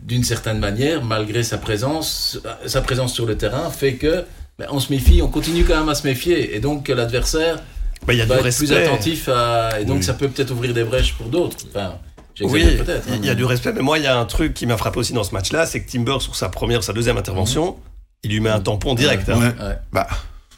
d'une 0.00 0.22
certaine 0.22 0.60
manière, 0.60 1.02
malgré 1.02 1.42
sa 1.42 1.58
présence, 1.58 2.38
sa 2.66 2.80
présence 2.82 3.12
sur 3.12 3.26
le 3.26 3.36
terrain, 3.36 3.68
fait 3.70 3.94
que 3.94 4.24
ben, 4.60 4.68
on 4.70 4.78
se 4.78 4.92
méfie, 4.92 5.22
on 5.22 5.28
continue 5.28 5.64
quand 5.64 5.76
même 5.76 5.88
à 5.88 5.96
se 5.96 6.06
méfier, 6.06 6.54
et 6.54 6.60
donc 6.60 6.84
que 6.86 6.92
l'adversaire 6.92 7.56
a 7.56 8.06
va 8.06 8.12
du 8.14 8.20
être 8.20 8.42
respect. 8.44 8.66
plus 8.66 8.72
attentif 8.76 9.28
à, 9.28 9.80
et 9.80 9.84
donc 9.84 9.96
Oui. 9.98 10.02
ça 10.04 10.14
peut 10.14 10.28
peut-être 10.28 10.52
ouvrir 10.52 10.72
des 10.72 10.84
brèches 10.84 11.14
pour 11.14 11.26
d'autres. 11.26 11.56
Enfin, 11.70 11.98
Oui, 12.42 12.76
peut-être. 12.76 13.08
hein. 13.10 13.16
il 13.20 13.24
y 13.26 13.30
a 13.30 13.34
du 13.34 13.44
respect, 13.44 13.72
mais 13.72 13.82
moi, 13.82 13.98
il 13.98 14.04
y 14.04 14.06
a 14.06 14.16
un 14.16 14.24
truc 14.24 14.54
qui 14.54 14.66
m'a 14.66 14.76
frappé 14.76 15.00
aussi 15.00 15.12
dans 15.12 15.24
ce 15.24 15.34
match-là, 15.34 15.66
c'est 15.66 15.80
que 15.82 15.90
Timber, 15.90 16.18
sur 16.20 16.36
sa 16.36 16.48
première, 16.48 16.84
sa 16.84 16.92
deuxième 16.92 17.16
intervention, 17.16 17.76
il 18.22 18.30
lui 18.30 18.38
met 18.40 18.50
un 18.50 18.60
tampon 18.60 18.94
direct. 18.94 19.28
hein. 19.28 19.40
Ouais. 19.40 19.64
Ouais. 19.66 19.78
Bah, 19.92 20.06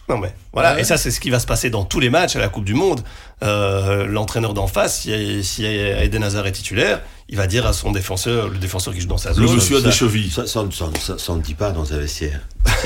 Non 0.09 0.19
mais 0.19 0.33
voilà, 0.53 0.75
Ouais. 0.75 0.83
et 0.83 0.85
ça 0.85 0.97
c'est 0.97 1.11
ce 1.11 1.19
qui 1.21 1.31
va 1.31 1.41
se 1.41 1.47
passer 1.47 1.69
dans 1.69 1.85
tous 1.85 1.99
les 2.01 2.11
matchs 2.11 2.37
à 2.37 2.39
la 2.39 2.49
Coupe 2.49 2.65
du 2.65 2.75
Monde. 2.75 3.01
Euh, 3.43 4.07
L'entraîneur 4.07 4.55
d'en 4.55 4.67
face, 4.69 5.01
si, 5.01 5.43
si 5.45 5.65
Eden 5.65 6.23
Hazard 6.23 6.47
est 6.47 6.53
titulaire, 6.53 7.01
il 7.29 7.37
va 7.37 7.47
dire 7.49 7.67
à 7.67 7.73
son 7.73 7.91
défenseur, 7.93 8.49
le 8.49 8.59
défenseur 8.59 8.95
qui 8.95 9.01
joue 9.01 9.09
dans 9.09 9.19
sa 9.19 9.31
le 9.31 9.35
zone, 9.47 9.57
monsieur 9.57 9.79
a 9.79 9.81
des 9.81 9.91
chevilles. 9.91 10.31
ça, 10.31 10.47
ça, 10.47 10.65
ça, 10.73 10.87
ça- 11.01 11.19
ça 11.19 11.35
ne 11.35 11.41
dit 11.41 11.55
pas 11.55 11.73
dans 11.73 11.93
un 11.93 11.99
vestiaire. 11.99 12.41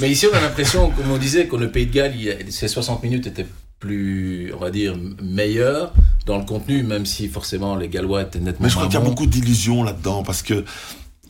Mais 0.00 0.10
ici, 0.10 0.26
on 0.32 0.36
a 0.36 0.40
l'impression, 0.40 0.90
comme 0.90 1.10
on 1.10 1.18
disait, 1.18 1.46
que 1.46 1.56
le 1.56 1.70
Pays 1.70 1.86
de 1.86 1.92
Galles, 1.92 2.14
ces 2.50 2.68
60 2.68 3.02
minutes 3.02 3.26
étaient 3.26 3.46
plus, 3.78 4.52
on 4.54 4.58
va 4.60 4.70
dire, 4.70 4.94
meilleures 5.22 5.92
dans 6.26 6.38
le 6.38 6.44
contenu, 6.44 6.82
même 6.84 7.04
si 7.06 7.28
forcément 7.28 7.74
les 7.76 7.88
Gallois 7.88 8.22
étaient 8.22 8.38
nettement 8.38 8.64
Mais 8.64 8.68
je 8.68 8.74
crois 8.76 8.86
qu'il 8.86 8.94
y 8.94 9.02
a 9.02 9.04
beaucoup 9.04 9.26
d'illusions 9.26 9.82
là-dedans 9.82 10.22
parce 10.22 10.42
que 10.42 10.64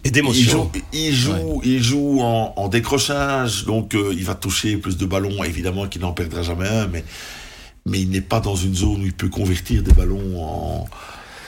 et 0.04 0.08
il 0.08 0.12
d'émotion. 0.12 0.70
joue, 0.74 0.80
il 0.92 1.14
joue, 1.14 1.60
il 1.64 1.82
joue 1.82 2.20
en, 2.22 2.52
en 2.56 2.68
décrochage, 2.68 3.64
donc 3.64 3.94
euh, 3.94 4.12
il 4.16 4.24
va 4.24 4.34
toucher 4.34 4.76
plus 4.76 4.96
de 4.96 5.06
ballons. 5.06 5.42
Évidemment 5.44 5.86
qu'il 5.86 6.00
n'en 6.02 6.12
perdra 6.12 6.42
jamais 6.42 6.68
un, 6.68 6.86
mais 6.88 7.04
mais 7.86 8.00
il 8.00 8.10
n'est 8.10 8.20
pas 8.20 8.40
dans 8.40 8.54
une 8.56 8.74
zone 8.74 9.02
où 9.02 9.06
il 9.06 9.12
peut 9.12 9.28
convertir 9.28 9.82
des 9.82 9.92
ballons 9.92 10.40
en 10.42 10.88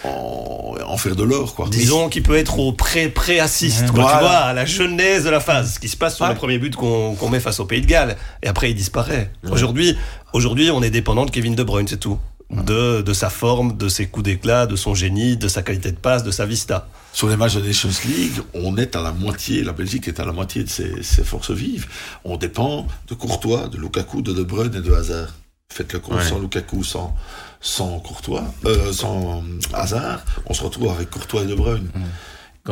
en, 0.06 0.74
en 0.86 0.96
faire 0.98 1.16
de 1.16 1.22
l'or, 1.22 1.54
quoi. 1.54 1.66
Disons 1.70 2.10
qu'il 2.10 2.22
peut 2.22 2.36
être 2.36 2.58
au 2.58 2.72
pré 2.72 3.08
pré 3.08 3.40
assist, 3.40 3.86
quoi, 3.90 4.02
Voilà. 4.02 4.18
tu 4.18 4.24
vois, 4.24 4.36
à 4.36 4.52
la 4.52 4.66
genèse 4.66 5.24
de 5.24 5.30
la 5.30 5.40
phase, 5.40 5.74
ce 5.74 5.78
qui 5.80 5.88
se 5.88 5.96
passe 5.96 6.16
sur 6.16 6.26
Ouais. 6.26 6.32
le 6.32 6.36
premier 6.36 6.58
but 6.58 6.76
qu'on 6.76 7.14
qu'on 7.14 7.30
met 7.30 7.40
face 7.40 7.58
au 7.58 7.64
Pays 7.64 7.80
de 7.80 7.86
Galles, 7.86 8.16
et 8.42 8.46
après 8.48 8.70
il 8.70 8.74
disparaît. 8.74 9.30
Aujourd'hui, 9.50 9.96
aujourd'hui, 10.34 10.70
on 10.70 10.82
est 10.82 10.90
dépendant 10.90 11.24
de 11.24 11.30
Kevin 11.30 11.54
De 11.54 11.62
Bruyne, 11.62 11.88
c'est 11.88 11.96
tout. 12.00 12.18
De, 12.50 13.02
de 13.02 13.12
sa 13.12 13.30
forme, 13.30 13.76
de 13.76 13.88
ses 13.88 14.06
coups 14.06 14.24
d'éclat, 14.24 14.66
de 14.66 14.76
son 14.76 14.94
génie, 14.94 15.36
de 15.36 15.48
sa 15.48 15.62
qualité 15.62 15.90
de 15.90 15.96
passe, 15.96 16.22
de 16.22 16.30
sa 16.30 16.46
vista. 16.46 16.88
Sur 17.12 17.28
les 17.28 17.36
matchs 17.36 17.54
de 17.56 17.62
Nations 17.62 17.88
League, 18.04 18.40
on 18.52 18.76
est 18.76 18.94
à 18.96 19.02
la 19.02 19.12
moitié, 19.12 19.62
la 19.64 19.72
Belgique 19.72 20.08
est 20.08 20.20
à 20.20 20.24
la 20.24 20.32
moitié 20.32 20.62
de 20.62 20.68
ses, 20.68 21.02
ses 21.02 21.24
forces 21.24 21.50
vives. 21.52 21.86
On 22.24 22.36
dépend 22.36 22.86
de 23.08 23.14
Courtois, 23.14 23.68
de 23.68 23.78
Lukaku, 23.78 24.20
de 24.22 24.32
De 24.32 24.42
Bruyne 24.42 24.74
et 24.74 24.82
de 24.82 24.92
Hazard. 24.92 25.28
Faites 25.72 25.92
le 25.94 25.98
compte 26.00 26.16
Ouais. 26.18 26.28
sans 26.28 26.38
Lukaku, 26.38 26.84
sans, 26.84 27.14
sans 27.60 27.98
Courtois, 28.00 28.44
euh, 28.66 28.92
sans 28.92 29.42
Hazard, 29.72 30.22
on 30.46 30.54
se 30.54 30.62
retrouve 30.62 30.90
avec 30.90 31.10
Courtois 31.10 31.42
et 31.42 31.46
De 31.46 31.54
Bruyne. 31.54 31.88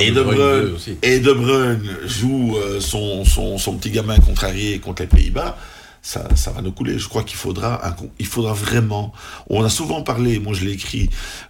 Et 0.01 0.11
De 0.11 0.23
Bruyne 0.23 0.77
et 1.03 1.19
De 1.19 1.33
Bruyne 1.33 1.97
joue 2.07 2.57
euh, 2.57 2.79
son, 2.81 3.25
son, 3.25 3.59
son 3.59 3.77
petit 3.79 3.91
gamin 3.91 4.19
contrarié 4.19 4.79
contre 4.79 5.03
les 5.03 5.09
Pays-Bas. 5.09 5.57
Ça, 6.05 6.27
ça 6.35 6.51
va 6.51 6.63
nous 6.63 6.73
couler. 6.73 6.99
Je 6.99 7.09
crois 7.09 7.23
qu'il 7.23 7.37
faudra, 7.37 7.87
un, 7.87 7.95
il 8.19 8.27
faudra 8.27 8.53
vraiment. 8.55 9.13
On 9.49 9.63
a 9.63 9.69
souvent 9.69 10.03
parlé, 10.03 10.41
moi 10.41 10.53
je 10.53 10.65
l'ai 10.65 10.73
écrit, 10.73 11.09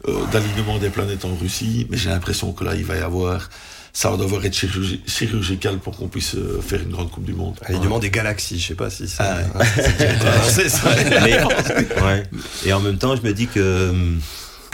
euh, 0.09 0.13
d'alignement 0.31 0.79
des 0.79 0.91
planètes 0.91 1.25
en 1.25 1.35
Russie, 1.35 1.87
mais 1.89 1.97
j'ai 1.97 2.11
l'impression 2.11 2.53
que 2.53 2.63
là 2.63 2.75
il 2.75 2.85
va 2.85 2.97
y 2.97 3.01
avoir, 3.01 3.49
ça 3.95 4.11
va 4.11 4.19
devoir 4.19 4.45
être 4.45 4.55
chirurgi- 4.55 5.01
chirurgical 5.07 5.79
pour 5.79 5.97
qu'on 5.97 6.09
puisse 6.09 6.35
euh, 6.35 6.61
faire 6.61 6.83
une 6.83 6.91
grande 6.91 7.11
Coupe 7.11 7.25
du 7.25 7.33
Monde. 7.33 7.59
Alignement 7.65 7.99
des 7.99 8.11
galaxies, 8.11 8.59
je 8.59 8.69
sais 8.69 8.75
pas 8.75 8.91
si 8.91 9.09
c'est. 9.09 9.23
Ah 9.23 9.65
c'est 10.49 10.69
ça. 10.69 10.91
Mais, 11.25 11.43
ouais. 12.03 12.23
Et 12.67 12.75
en 12.75 12.81
même 12.81 12.99
temps, 12.99 13.17
je 13.17 13.23
me 13.23 13.33
dis 13.33 13.47
que 13.47 13.89
hum, 13.89 14.21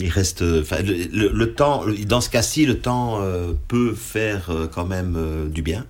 il 0.00 0.10
reste, 0.10 0.42
euh, 0.42 0.64
le, 0.84 1.06
le- 1.12 1.32
le 1.32 1.54
temps, 1.54 1.84
dans 2.06 2.20
ce 2.20 2.30
cas-ci, 2.30 2.66
le 2.66 2.80
temps 2.80 3.20
euh, 3.22 3.52
peut 3.68 3.94
faire 3.94 4.50
euh, 4.50 4.66
quand 4.66 4.86
même 4.86 5.14
euh, 5.16 5.48
du 5.48 5.62
bien. 5.62 5.84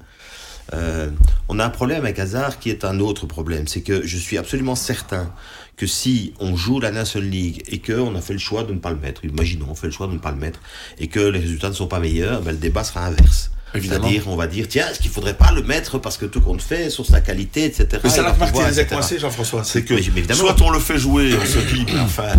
Euh, 0.74 1.10
on 1.48 1.58
a 1.58 1.64
un 1.64 1.70
problème 1.70 2.04
avec 2.04 2.18
Hazard 2.18 2.58
qui 2.58 2.70
est 2.70 2.84
un 2.84 3.00
autre 3.00 3.26
problème, 3.26 3.66
c'est 3.66 3.80
que 3.80 4.06
je 4.06 4.16
suis 4.18 4.36
absolument 4.36 4.74
certain 4.74 5.32
que 5.76 5.86
si 5.86 6.34
on 6.40 6.56
joue 6.56 6.80
la 6.80 6.90
National 6.90 7.30
League 7.30 7.62
et 7.68 7.78
qu'on 7.78 8.14
a 8.16 8.20
fait 8.20 8.32
le 8.32 8.38
choix 8.38 8.64
de 8.64 8.72
ne 8.72 8.78
pas 8.78 8.90
le 8.90 8.96
mettre, 8.96 9.24
imaginons 9.24 9.68
on 9.70 9.74
fait 9.74 9.86
le 9.86 9.92
choix 9.92 10.08
de 10.08 10.12
ne 10.12 10.18
pas 10.18 10.30
le 10.30 10.36
mettre 10.36 10.60
et 10.98 11.08
que 11.08 11.20
les 11.20 11.38
résultats 11.38 11.68
ne 11.68 11.74
sont 11.74 11.86
pas 11.86 12.00
meilleurs, 12.00 12.42
ben, 12.42 12.52
le 12.52 12.58
débat 12.58 12.84
sera 12.84 13.06
inverse. 13.06 13.50
C'est-à-dire, 13.74 14.22
on 14.28 14.36
va 14.36 14.46
dire, 14.46 14.66
tiens, 14.66 14.86
est-ce 14.90 14.98
qu'il 14.98 15.10
faudrait 15.10 15.34
pas 15.34 15.52
le 15.52 15.62
mettre 15.62 15.98
parce 15.98 16.16
que 16.16 16.24
tout 16.24 16.40
compte 16.40 16.62
fait 16.62 16.88
sur 16.88 17.04
sa 17.04 17.20
qualité, 17.20 17.64
etc. 17.66 18.00
Mais 18.02 18.08
c'est 18.08 18.20
il 18.20 18.22
là 18.22 18.30
va 18.30 18.30
que 18.30 18.44
pouvoir, 18.46 18.64
Martinez 18.64 18.78
est 18.78 18.82
etc. 18.82 18.94
coincé, 18.94 19.18
Jean-François. 19.18 19.62
C'est 19.62 19.84
que 19.84 19.94
mais 19.94 20.34
soit 20.34 20.60
on 20.62 20.70
le 20.70 20.78
fait 20.78 20.98
jouer, 20.98 21.34
on 21.34 21.44
se 21.44 21.58
dit, 21.58 21.84
mais 21.86 22.00
enfin, 22.00 22.32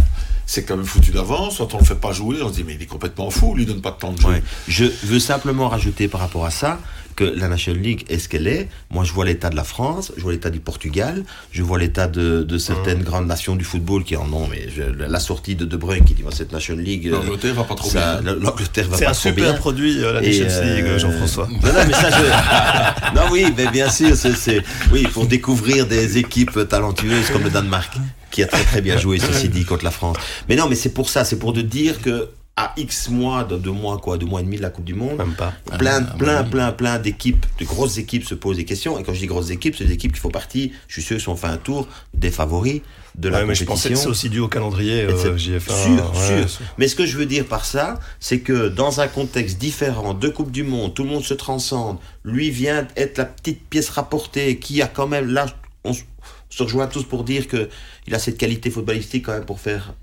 c'est 0.48 0.64
quand 0.64 0.76
même 0.76 0.86
foutu 0.86 1.12
d'avance, 1.12 1.58
soit 1.58 1.72
on 1.76 1.78
le 1.78 1.86
fait 1.86 1.94
pas 1.94 2.12
jouer, 2.12 2.42
on 2.42 2.50
se 2.50 2.56
dit, 2.56 2.64
mais 2.64 2.74
il 2.74 2.82
est 2.82 2.88
complètement 2.88 3.30
fou, 3.30 3.52
il 3.54 3.60
lui 3.60 3.66
donne 3.68 3.82
pas 3.82 3.92
de 3.92 3.98
temps 3.98 4.12
de 4.12 4.20
jeu. 4.20 4.28
Ouais. 4.28 4.44
Je 4.68 4.86
veux 5.04 5.20
simplement 5.20 5.70
rajouter 5.70 6.08
par 6.08 6.22
rapport 6.22 6.46
à 6.46 6.52
ça 6.52 6.80
que 7.20 7.26
la 7.26 7.50
National 7.50 7.82
League 7.82 8.06
est 8.10 8.18
ce 8.18 8.30
qu'elle 8.30 8.48
est. 8.48 8.70
Moi, 8.92 9.04
je 9.04 9.12
vois 9.12 9.26
l'état 9.26 9.50
de 9.50 9.56
la 9.58 9.66
France, 9.66 10.14
je 10.16 10.22
vois 10.22 10.32
l'état 10.32 10.50
du 10.50 10.60
Portugal, 10.62 11.24
je 11.52 11.62
vois 11.64 11.78
l'état 11.78 12.08
de, 12.08 12.44
de 12.44 12.58
certaines 12.58 13.04
grandes 13.04 13.28
nations 13.28 13.56
du 13.58 13.66
football 13.66 14.04
qui 14.06 14.16
en 14.16 14.32
ont. 14.32 14.48
Mais 14.50 14.68
je- 14.76 14.84
la 15.16 15.20
sortie 15.20 15.56
de 15.56 15.66
De 15.66 15.76
Bruyne 15.78 16.06
qui 16.06 16.14
dit 16.14 16.24
moi, 16.24 16.32
cette 16.34 16.54
National 16.54 16.84
League, 16.84 17.08
euh, 17.08 17.12
L'Angleterre 17.12 17.56
va 17.56 17.64
pas 17.66 17.76
trop 17.76 17.90
ça- 17.90 18.22
bien. 18.22 18.36
L'Angleterre 18.36 18.88
va 18.88 18.98
C'est 18.98 19.04
pas 19.06 19.12
un 19.12 19.14
trop 19.14 19.30
super 19.30 19.44
bien. 19.52 19.54
produit, 19.54 20.02
euh, 20.04 20.14
la 20.14 20.24
Et, 20.24 20.40
Nations 20.40 20.62
League, 20.64 20.86
euh, 20.88 20.98
Jean-François. 21.00 21.48
Non, 21.52 21.74
non, 21.74 21.84
mais 21.88 21.94
ça, 21.94 22.10
je... 22.10 23.16
non, 23.16 23.24
oui, 23.32 23.46
mais 23.58 23.68
bien 23.68 23.90
sûr, 23.90 24.16
c'est, 24.16 24.34
c'est, 24.36 24.62
oui, 24.94 25.04
pour 25.14 25.26
découvrir 25.28 25.88
des 25.88 26.18
équipes 26.18 26.68
talentueuses 26.70 27.30
comme 27.32 27.44
le 27.44 27.50
Danemark, 27.50 27.92
qui 28.32 28.44
a 28.44 28.48
très 28.48 28.64
très 28.64 28.82
bien 28.82 28.98
joué, 28.98 29.20
ceci 29.20 29.50
dit, 29.50 29.66
contre 29.66 29.84
la 29.84 29.92
France. 29.92 30.16
Mais 30.48 30.56
non, 30.56 30.68
mais 30.70 30.76
c'est 30.76 30.94
pour 30.94 31.10
ça, 31.10 31.26
c'est 31.26 31.38
pour 31.40 31.52
de 31.52 31.62
dire 31.62 32.02
que 32.02 32.30
à 32.62 32.74
X 32.78 33.08
mois, 33.10 33.46
de 33.46 33.58
deux 33.58 33.72
mois, 33.72 33.98
quoi, 34.00 34.18
deux 34.18 34.26
mois 34.26 34.42
et 34.42 34.44
demi 34.44 34.58
de 34.58 34.62
la 34.62 34.70
Coupe 34.70 34.84
du 34.84 34.94
Monde, 34.94 35.18
Même 35.18 35.34
pas. 35.34 35.54
plein, 35.78 36.06
Ah, 36.06 36.16
plein, 36.18 36.44
oui. 36.44 36.50
plein, 36.50 36.72
plein 36.74 37.00
d'équipes, 37.00 37.46
de 37.58 37.64
grosses 37.66 37.98
équipes 37.98 38.26
se 38.26 38.36
posent 38.36 38.58
des 38.58 38.66
questions. 38.66 39.00
Et 39.00 39.04
quand 39.04 39.14
je 39.14 39.20
dis 39.20 39.28
grosses 39.28 39.50
équipes, 39.52 39.76
c'est 39.78 39.86
des 39.86 39.94
équipes 39.94 40.12
qui 40.14 40.20
font 40.20 40.30
partie, 40.30 40.74
je 40.90 40.94
suis 40.96 41.02
sûr, 41.04 41.18
qui 41.18 41.30
ont 41.30 41.36
fait 41.38 41.48
un 41.48 41.58
tour 41.58 41.88
des 42.14 42.32
favoris 42.32 42.82
de 43.16 43.30
la 43.30 43.40
Ouais, 43.40 43.46
mais 43.46 43.56
je 43.56 43.64
pensais 43.64 43.90
que 43.90 43.96
c'est 43.96 44.04
compétition. 44.06 44.10
aussi 44.12 44.30
dû 44.30 44.40
au 44.40 44.48
calendrier 44.50 45.04
euh, 45.04 45.36
JF1. 45.38 45.60
sûr, 45.60 46.12
ouais. 46.14 46.48
sûr. 46.48 46.62
Mais 46.78 46.88
ce 46.90 46.96
que 46.96 47.06
je 47.06 47.18
veux 47.18 47.26
dire 47.26 47.46
par 47.46 47.64
ça, 47.66 48.00
c'est 48.20 48.40
que 48.42 48.68
dans 48.68 49.00
un 49.00 49.08
contexte 49.08 49.58
différent, 49.58 50.14
deux 50.14 50.32
Coupes 50.32 50.52
du 50.52 50.64
Monde, 50.64 50.94
tout 50.94 51.04
le 51.04 51.10
monde 51.10 51.24
se 51.24 51.34
transcende, 51.34 51.98
lui 52.26 52.50
vient 52.52 52.88
être 52.98 53.18
la 53.18 53.26
petite 53.26 53.62
pièce 53.70 53.90
rapportée 53.90 54.60
qui 54.60 54.82
a 54.82 54.88
quand 54.88 55.08
même, 55.08 55.28
là, 55.32 55.46
on 55.86 55.94
se 55.94 56.64
rejoint 56.64 56.88
tous 56.88 57.04
pour 57.04 57.24
dire 57.24 57.48
que 57.48 57.70
il 58.08 58.14
a 58.16 58.20
cette 58.20 58.38
qualité 58.38 58.70
footballistique 58.70 59.26
quand 59.26 59.34
même 59.34 59.46
pour 59.46 59.60
faire 59.60 59.94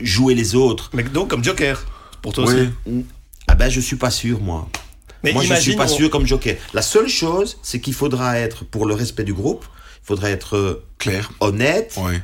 Jouer 0.00 0.34
les 0.34 0.54
autres. 0.54 0.90
Mais 0.94 1.02
donc, 1.02 1.28
comme 1.30 1.44
Joker, 1.44 1.84
pour 2.22 2.32
toi 2.32 2.44
Oui. 2.46 2.68
aussi. 2.86 3.04
Ah 3.48 3.54
ben, 3.54 3.68
je 3.68 3.80
suis 3.80 3.96
pas 3.96 4.10
sûr, 4.10 4.40
moi. 4.40 4.68
Mais 5.22 5.32
moi, 5.32 5.42
je 5.42 5.54
suis 5.54 5.76
pas 5.76 5.84
on- 5.90 5.96
sûr 5.96 6.10
comme 6.10 6.26
joker. 6.26 6.56
La 6.74 6.82
seule 6.82 7.08
chose, 7.08 7.58
c'est 7.62 7.80
qu'il 7.80 7.94
faudra 7.94 8.38
être, 8.38 8.64
pour 8.64 8.86
le 8.86 8.94
respect 8.94 9.24
du 9.24 9.32
groupe, 9.34 9.64
il 10.02 10.06
faudra 10.06 10.30
être 10.30 10.56
euh, 10.56 10.84
Claire. 10.98 11.32
honnête, 11.40 11.98
Ouais. 12.02 12.22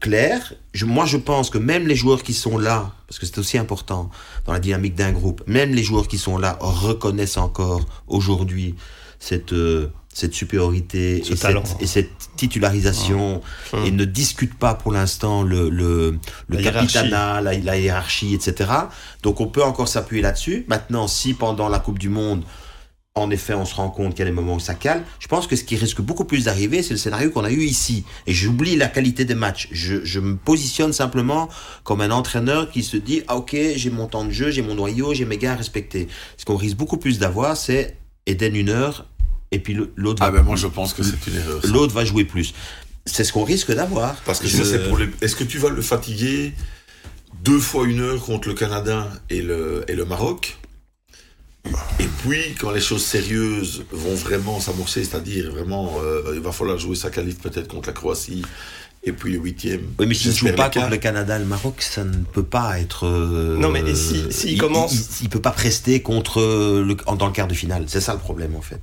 clair. 0.00 0.52
Je, 0.74 0.84
moi, 0.84 1.06
je 1.06 1.16
pense 1.16 1.48
que 1.50 1.56
même 1.58 1.86
les 1.86 1.96
joueurs 1.96 2.22
qui 2.22 2.34
sont 2.34 2.58
là, 2.58 2.92
parce 3.08 3.18
que 3.18 3.24
c'est 3.26 3.38
aussi 3.38 3.56
important 3.58 4.10
dans 4.46 4.52
la 4.52 4.60
dynamique 4.60 4.94
d'un 4.94 5.12
groupe, 5.12 5.42
même 5.46 5.72
les 5.74 5.82
joueurs 5.82 6.06
qui 6.08 6.18
sont 6.18 6.36
là 6.38 6.58
reconnaissent 6.60 7.38
encore 7.38 7.86
aujourd'hui 8.06 8.74
cette 9.18 9.52
euh, 9.54 9.90
cette 10.14 10.32
supériorité 10.32 11.22
Ce 11.24 11.32
et 11.34 11.36
talent. 11.36 11.62
cette, 11.66 11.82
et 11.82 11.86
cette 11.86 12.10
titularisation 12.36 13.42
Hum. 13.72 13.84
et 13.84 13.90
ne 13.90 14.04
discutent 14.04 14.54
pas 14.58 14.74
pour 14.74 14.92
l'instant 14.92 15.42
le 15.42 15.68
le, 15.68 16.18
le 16.48 16.56
La 16.56 16.60
hiérarchie. 16.62 16.92
capitanat, 16.94 17.40
la, 17.42 17.58
la 17.58 17.78
hiérarchie, 17.78 18.32
etc. 18.34 18.70
Donc 19.22 19.40
on 19.40 19.46
peut 19.48 19.62
encore 19.62 19.88
s'appuyer 19.88 20.22
là-dessus. 20.22 20.64
Maintenant, 20.68 21.08
si 21.08 21.34
pendant 21.34 21.68
la 21.68 21.78
Coupe 21.80 21.98
du 21.98 22.08
Monde 22.08 22.42
en 23.16 23.30
effet, 23.30 23.54
on 23.54 23.64
se 23.64 23.76
rend 23.76 23.90
compte 23.90 24.10
qu'il 24.14 24.18
y 24.20 24.22
a 24.22 24.24
des 24.24 24.32
moments 24.32 24.54
où 24.56 24.60
ça 24.60 24.74
cale. 24.74 25.04
Je 25.20 25.28
pense 25.28 25.46
que 25.46 25.54
ce 25.54 25.62
qui 25.62 25.76
risque 25.76 26.00
beaucoup 26.00 26.24
plus 26.24 26.46
d'arriver, 26.46 26.82
c'est 26.82 26.94
le 26.94 26.98
scénario 26.98 27.30
qu'on 27.30 27.44
a 27.44 27.50
eu 27.52 27.62
ici. 27.62 28.02
Et 28.26 28.32
j'oublie 28.32 28.74
la 28.74 28.88
qualité 28.88 29.24
des 29.24 29.36
matchs. 29.36 29.68
Je, 29.70 30.04
je 30.04 30.18
me 30.18 30.34
positionne 30.34 30.92
simplement 30.92 31.48
comme 31.84 32.00
un 32.00 32.10
entraîneur 32.10 32.72
qui 32.72 32.82
se 32.82 32.96
dit, 32.96 33.22
ah 33.28 33.36
ok, 33.36 33.56
j'ai 33.76 33.90
mon 33.90 34.08
temps 34.08 34.24
de 34.24 34.32
jeu, 34.32 34.50
j'ai 34.50 34.62
mon 34.62 34.74
noyau, 34.74 35.14
j'ai 35.14 35.26
mes 35.26 35.38
gars 35.38 35.52
à 35.52 35.54
respecter. 35.54 36.08
Ce 36.36 36.44
qu'on 36.44 36.56
risque 36.56 36.76
beaucoup 36.76 36.96
plus 36.96 37.20
d'avoir, 37.20 37.56
c'est 37.56 37.96
Eden 38.26 38.56
une 38.56 38.70
heure, 38.70 39.06
et 39.54 39.58
puis 39.60 39.74
l'autre 39.96 40.22
Ah 40.22 40.30
va, 40.30 40.38
ben 40.38 40.44
moi 40.44 40.56
je 40.56 40.66
pense 40.66 40.92
que 40.94 41.02
c'est 41.02 41.26
une 41.28 41.36
erreur. 41.36 41.60
l'autre 41.64 41.94
va 41.94 42.04
jouer 42.04 42.24
plus. 42.24 42.52
C'est 43.06 43.24
ce 43.24 43.32
qu'on 43.32 43.44
risque 43.44 43.72
d'avoir. 43.72 44.14
Parce 44.24 44.40
que 44.40 44.48
Je- 44.48 44.56
ça, 44.56 44.64
c'est 44.64 44.88
pour 44.88 44.98
les... 44.98 45.08
Est-ce 45.20 45.36
que 45.36 45.44
tu 45.44 45.58
vas 45.58 45.68
le 45.68 45.82
fatiguer 45.82 46.52
deux 47.42 47.58
fois 47.58 47.86
une 47.86 48.00
heure 48.00 48.20
contre 48.24 48.48
le 48.48 48.54
Canada 48.54 49.08
et 49.30 49.42
le, 49.42 49.84
et 49.88 49.94
le 49.94 50.04
Maroc? 50.04 50.56
Et 51.98 52.06
puis, 52.22 52.54
quand 52.60 52.70
les 52.72 52.80
choses 52.80 53.04
sérieuses 53.04 53.84
vont 53.90 54.14
vraiment 54.14 54.60
s'amorcer, 54.60 55.02
c'est-à-dire 55.04 55.50
vraiment, 55.50 55.98
euh, 56.02 56.32
il 56.34 56.40
va 56.40 56.52
falloir 56.52 56.78
jouer 56.78 56.94
sa 56.96 57.10
qualif 57.10 57.38
peut-être 57.38 57.68
contre 57.68 57.88
la 57.88 57.94
Croatie, 57.94 58.42
et 59.02 59.12
puis 59.12 59.32
le 59.32 59.38
huitième. 59.38 59.80
Oui, 59.98 60.06
mais 60.06 60.14
s'il 60.14 60.30
ne 60.30 60.36
joue 60.36 60.52
pas 60.54 60.68
contre 60.70 60.90
le 60.90 60.96
Canada 60.98 61.36
et 61.36 61.38
le 61.38 61.44
Maroc, 61.46 61.80
ça 61.80 62.04
ne 62.04 62.16
peut 62.32 62.42
pas 62.42 62.80
être. 62.80 63.06
euh, 63.06 63.56
Non, 63.58 63.70
mais 63.70 63.82
si- 63.94 64.24
il, 64.52 64.58
commence- 64.58 64.92
il, 65.20 65.24
il 65.24 65.28
peut 65.30 65.40
pas 65.40 65.52
prester 65.52 66.00
contre 66.02 66.40
le, 66.40 66.96
en- 67.06 67.16
dans 67.16 67.26
le 67.26 67.32
quart 67.32 67.48
de 67.48 67.54
finale. 67.54 67.84
C'est 67.86 68.00
ça 68.00 68.12
le 68.14 68.18
problème 68.20 68.56
en 68.56 68.62
fait. 68.62 68.80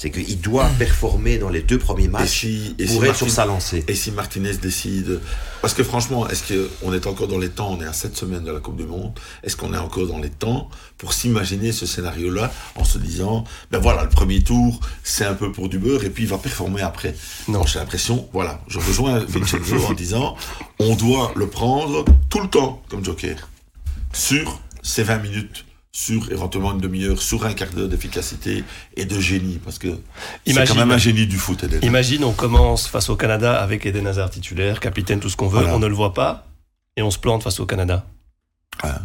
C'est 0.00 0.12
qu'il 0.12 0.40
doit 0.40 0.66
performer 0.78 1.38
dans 1.38 1.48
les 1.48 1.60
deux 1.60 1.76
premiers 1.78 2.04
Et 2.04 2.08
matchs 2.08 2.40
si, 2.42 2.76
et 2.78 2.84
pour 2.86 2.92
si 2.94 2.96
être 2.98 3.06
Martin- 3.06 3.14
sur 3.26 3.30
sa 3.30 3.44
lancée. 3.46 3.84
Et 3.88 3.96
si 3.96 4.12
Martinez 4.12 4.56
décide. 4.56 5.18
Parce 5.60 5.74
que 5.74 5.82
franchement, 5.82 6.28
est-ce 6.28 6.44
qu'on 6.80 6.92
est 6.92 7.04
encore 7.08 7.26
dans 7.26 7.36
les 7.38 7.48
temps 7.50 7.72
On 7.76 7.82
est 7.82 7.86
à 7.86 7.92
7 7.92 8.16
semaines 8.16 8.44
de 8.44 8.52
la 8.52 8.60
Coupe 8.60 8.76
du 8.76 8.84
Monde. 8.86 9.12
Est-ce 9.42 9.56
qu'on 9.56 9.74
est 9.74 9.78
encore 9.78 10.06
dans 10.06 10.18
les 10.20 10.30
temps 10.30 10.70
pour 10.98 11.12
s'imaginer 11.12 11.72
ce 11.72 11.84
scénario-là 11.84 12.52
en 12.76 12.84
se 12.84 12.98
disant 12.98 13.42
ben 13.72 13.80
voilà, 13.80 14.04
le 14.04 14.08
premier 14.08 14.40
tour, 14.40 14.78
c'est 15.02 15.24
un 15.24 15.34
peu 15.34 15.50
pour 15.50 15.68
du 15.68 15.80
beurre 15.80 16.04
et 16.04 16.10
puis 16.10 16.22
il 16.22 16.28
va 16.28 16.38
performer 16.38 16.82
après 16.82 17.16
Non. 17.48 17.58
Non, 17.58 17.66
j'ai 17.66 17.80
l'impression, 17.80 18.28
voilà, 18.32 18.62
je 18.68 18.78
rejoins 18.78 19.18
Vincenzo 19.26 19.84
en 19.84 19.94
disant 19.94 20.36
on 20.78 20.94
doit 20.94 21.32
le 21.34 21.48
prendre 21.48 22.04
tout 22.30 22.38
le 22.40 22.46
temps 22.48 22.80
comme 22.88 23.04
joker 23.04 23.48
sur 24.12 24.60
ces 24.80 25.02
20 25.02 25.18
minutes. 25.18 25.64
Sur 26.00 26.30
éventuellement 26.30 26.70
une 26.74 26.78
demi-heure, 26.80 27.20
sur 27.20 27.44
un 27.44 27.52
quart 27.54 27.70
d'heure 27.70 27.88
d'efficacité 27.88 28.62
et 28.96 29.04
de 29.04 29.18
génie, 29.18 29.58
parce 29.64 29.80
que 29.80 29.88
c'est 30.46 30.52
Imagine- 30.52 30.74
quand 30.76 30.80
même 30.80 30.92
un 30.92 30.96
génie 30.98 31.26
du 31.26 31.36
foot, 31.36 31.64
Eden. 31.64 31.80
Imagine, 31.82 32.22
on 32.22 32.32
commence 32.32 32.86
face 32.86 33.08
au 33.10 33.16
Canada 33.16 33.60
avec 33.60 33.84
Eden 33.84 34.06
Hazard 34.06 34.30
titulaire, 34.30 34.78
capitaine, 34.78 35.18
tout 35.18 35.28
ce 35.28 35.36
qu'on 35.36 35.48
veut, 35.48 35.58
Voilà. 35.58 35.74
on 35.74 35.80
ne 35.80 35.88
le 35.88 35.94
voit 35.96 36.14
pas, 36.14 36.46
et 36.96 37.02
on 37.02 37.10
se 37.10 37.18
plante 37.18 37.42
face 37.42 37.58
au 37.58 37.66
Canada. 37.66 38.06
Ah. 38.84 39.00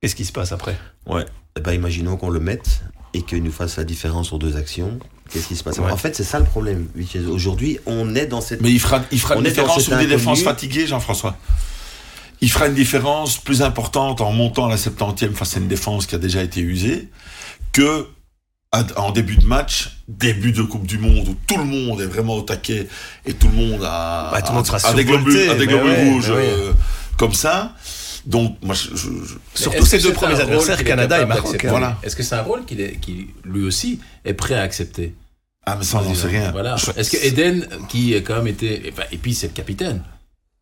Qu'est-ce 0.00 0.14
qui 0.16 0.24
se 0.24 0.32
passe 0.32 0.50
après? 0.52 0.74
Ouais. 1.04 1.26
Eh 1.58 1.60
ben, 1.60 1.72
imaginons 1.74 2.16
qu'on 2.16 2.30
le 2.30 2.40
mette 2.40 2.80
et 3.12 3.20
qu'il 3.20 3.42
nous 3.42 3.52
fasse 3.52 3.76
la 3.76 3.84
différence 3.84 4.28
sur 4.28 4.38
deux 4.38 4.56
actions. 4.56 4.98
Qu'est-ce 5.30 5.48
qui 5.48 5.56
se 5.56 5.62
passe? 5.62 5.76
Ouais. 5.78 5.90
En 5.92 5.98
fait, 5.98 6.16
c'est 6.16 6.24
ça 6.24 6.38
le 6.38 6.46
problème. 6.46 6.88
Aujourd'hui, 7.30 7.78
on 7.84 8.14
est 8.14 8.24
dans 8.26 8.40
cette. 8.40 8.62
Mais 8.62 8.70
il 8.72 8.80
fera, 8.80 9.02
il 9.12 9.20
fera 9.20 9.34
une 9.36 9.42
différence 9.42 9.82
sur 9.82 9.98
des 9.98 10.06
défenses 10.06 10.40
fatiguées, 10.42 10.86
Jean-François? 10.86 11.36
Il 12.40 12.50
fera 12.50 12.68
une 12.68 12.74
différence 12.74 13.38
plus 13.38 13.62
importante 13.62 14.20
en 14.20 14.32
montant 14.32 14.66
à 14.66 14.68
la 14.70 14.76
70e 14.76 15.32
face 15.32 15.56
à 15.56 15.60
une 15.60 15.68
défense 15.68 16.06
qui 16.06 16.14
a 16.14 16.18
déjà 16.18 16.42
été 16.42 16.60
usée 16.60 17.08
que 17.72 18.06
en 18.96 19.10
début 19.12 19.36
de 19.36 19.46
match, 19.46 19.96
début 20.08 20.52
de 20.52 20.62
Coupe 20.62 20.86
du 20.86 20.98
Monde 20.98 21.26
où 21.28 21.36
tout 21.46 21.56
le 21.56 21.64
monde 21.64 22.00
est 22.02 22.06
vraiment 22.06 22.34
au 22.36 22.42
taquet 22.42 22.86
et 23.24 23.32
tout 23.32 23.48
le 23.48 23.54
monde 23.54 23.82
a, 23.84 24.30
Bah, 24.30 24.42
tout 24.42 24.50
le 24.52 24.56
monde 24.56 24.66
sera 24.66 24.76
a 24.86 24.92
des 24.92 25.04
globules, 25.06 25.48
a 25.50 25.54
des 25.54 25.66
globules 25.66 25.88
ouais, 25.90 26.10
rouges 26.10 26.28
ouais. 26.30 26.36
euh, 26.38 26.72
comme 27.16 27.32
ça. 27.32 27.74
Donc, 28.26 28.58
moi, 28.62 28.74
je, 28.74 28.90
je- 28.94 29.24
je- 29.24 29.34
Surtout 29.62 29.86
ces 29.86 29.98
deux 30.00 30.12
premiers 30.12 30.38
adversaires, 30.38 30.84
Canada 30.84 31.22
et 31.22 31.24
Maroc. 31.24 31.64
hein. 31.64 31.68
Voilà. 31.70 31.98
Est-ce 32.02 32.14
que 32.14 32.22
c'est 32.22 32.34
un 32.34 32.42
rôle 32.42 32.66
qu'il 32.66 32.80
est, 32.82 32.96
qui 33.00 33.28
lui 33.44 33.64
aussi 33.64 34.00
est 34.24 34.34
prêt 34.34 34.54
à 34.54 34.62
accepter 34.62 35.14
ah, 35.70 35.76
mais 35.78 35.84
ça, 35.84 35.98
on 35.98 36.08
n'en 36.08 36.14
sait 36.14 36.28
rien. 36.28 36.50
Voilà. 36.50 36.76
Est-ce 36.96 37.10
que 37.10 37.22
Eden, 37.22 37.66
qui 37.90 38.14
a 38.14 38.20
quand 38.22 38.36
même 38.36 38.46
été, 38.46 38.86
et 39.12 39.16
puis 39.18 39.34
c'est 39.34 39.48
le 39.48 39.52
capitaine, 39.52 40.02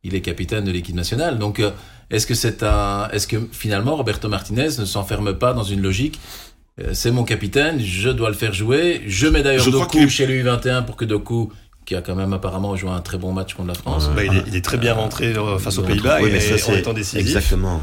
il 0.07 0.15
est 0.15 0.21
capitaine 0.21 0.65
de 0.65 0.71
l'équipe 0.71 0.95
nationale. 0.95 1.39
Donc, 1.39 1.61
euh, 1.61 1.71
est-ce 2.11 2.27
que 2.27 2.35
c'est 2.35 2.63
un, 2.63 3.09
est-ce 3.13 3.27
que 3.27 3.37
finalement 3.53 3.97
Roberto 3.97 4.29
Martinez 4.29 4.69
ne 4.79 4.85
s'enferme 4.85 5.35
pas 5.35 5.53
dans 5.53 5.65
une 5.65 5.83
logique 5.83 6.21
euh, 6.81 6.91
C'est 6.95 7.11
mon 7.11 7.25
capitaine, 7.25 7.81
je 7.81 8.11
dois 8.11 8.29
le 8.29 8.35
faire 8.37 8.53
jouer. 8.53 9.03
Je 9.07 9.27
mets 9.27 9.43
d'ailleurs 9.43 9.69
Doku 9.71 9.99
que- 10.05 10.09
chez 10.09 10.27
le 10.27 10.35
U21 10.43 10.85
pour 10.85 10.97
que 10.97 11.05
Doku, 11.05 11.53
qui 11.85 11.95
a 11.95 12.03
quand 12.03 12.15
même 12.15 12.33
apparemment 12.33 12.75
joué 12.77 12.91
un 12.91 13.01
très 13.01 13.19
bon 13.19 13.33
match 13.33 13.55
contre 13.55 13.69
la 13.69 13.75
France. 13.75 14.09
Bah, 14.15 14.25
il, 14.25 14.37
est, 14.37 14.45
il 14.49 14.57
est 14.57 14.65
très 14.65 14.77
bien 14.79 14.95
rentré 14.95 15.35
euh, 15.35 15.59
face 15.59 15.79
aux 15.79 15.83
Pays-Bas 15.83 16.19
Oui, 16.23 16.31
mais 16.33 16.41
ça, 16.41 16.71
en 16.71 16.75
étant 16.77 16.93
décisif. 16.93 17.21
Exactement. 17.21 17.81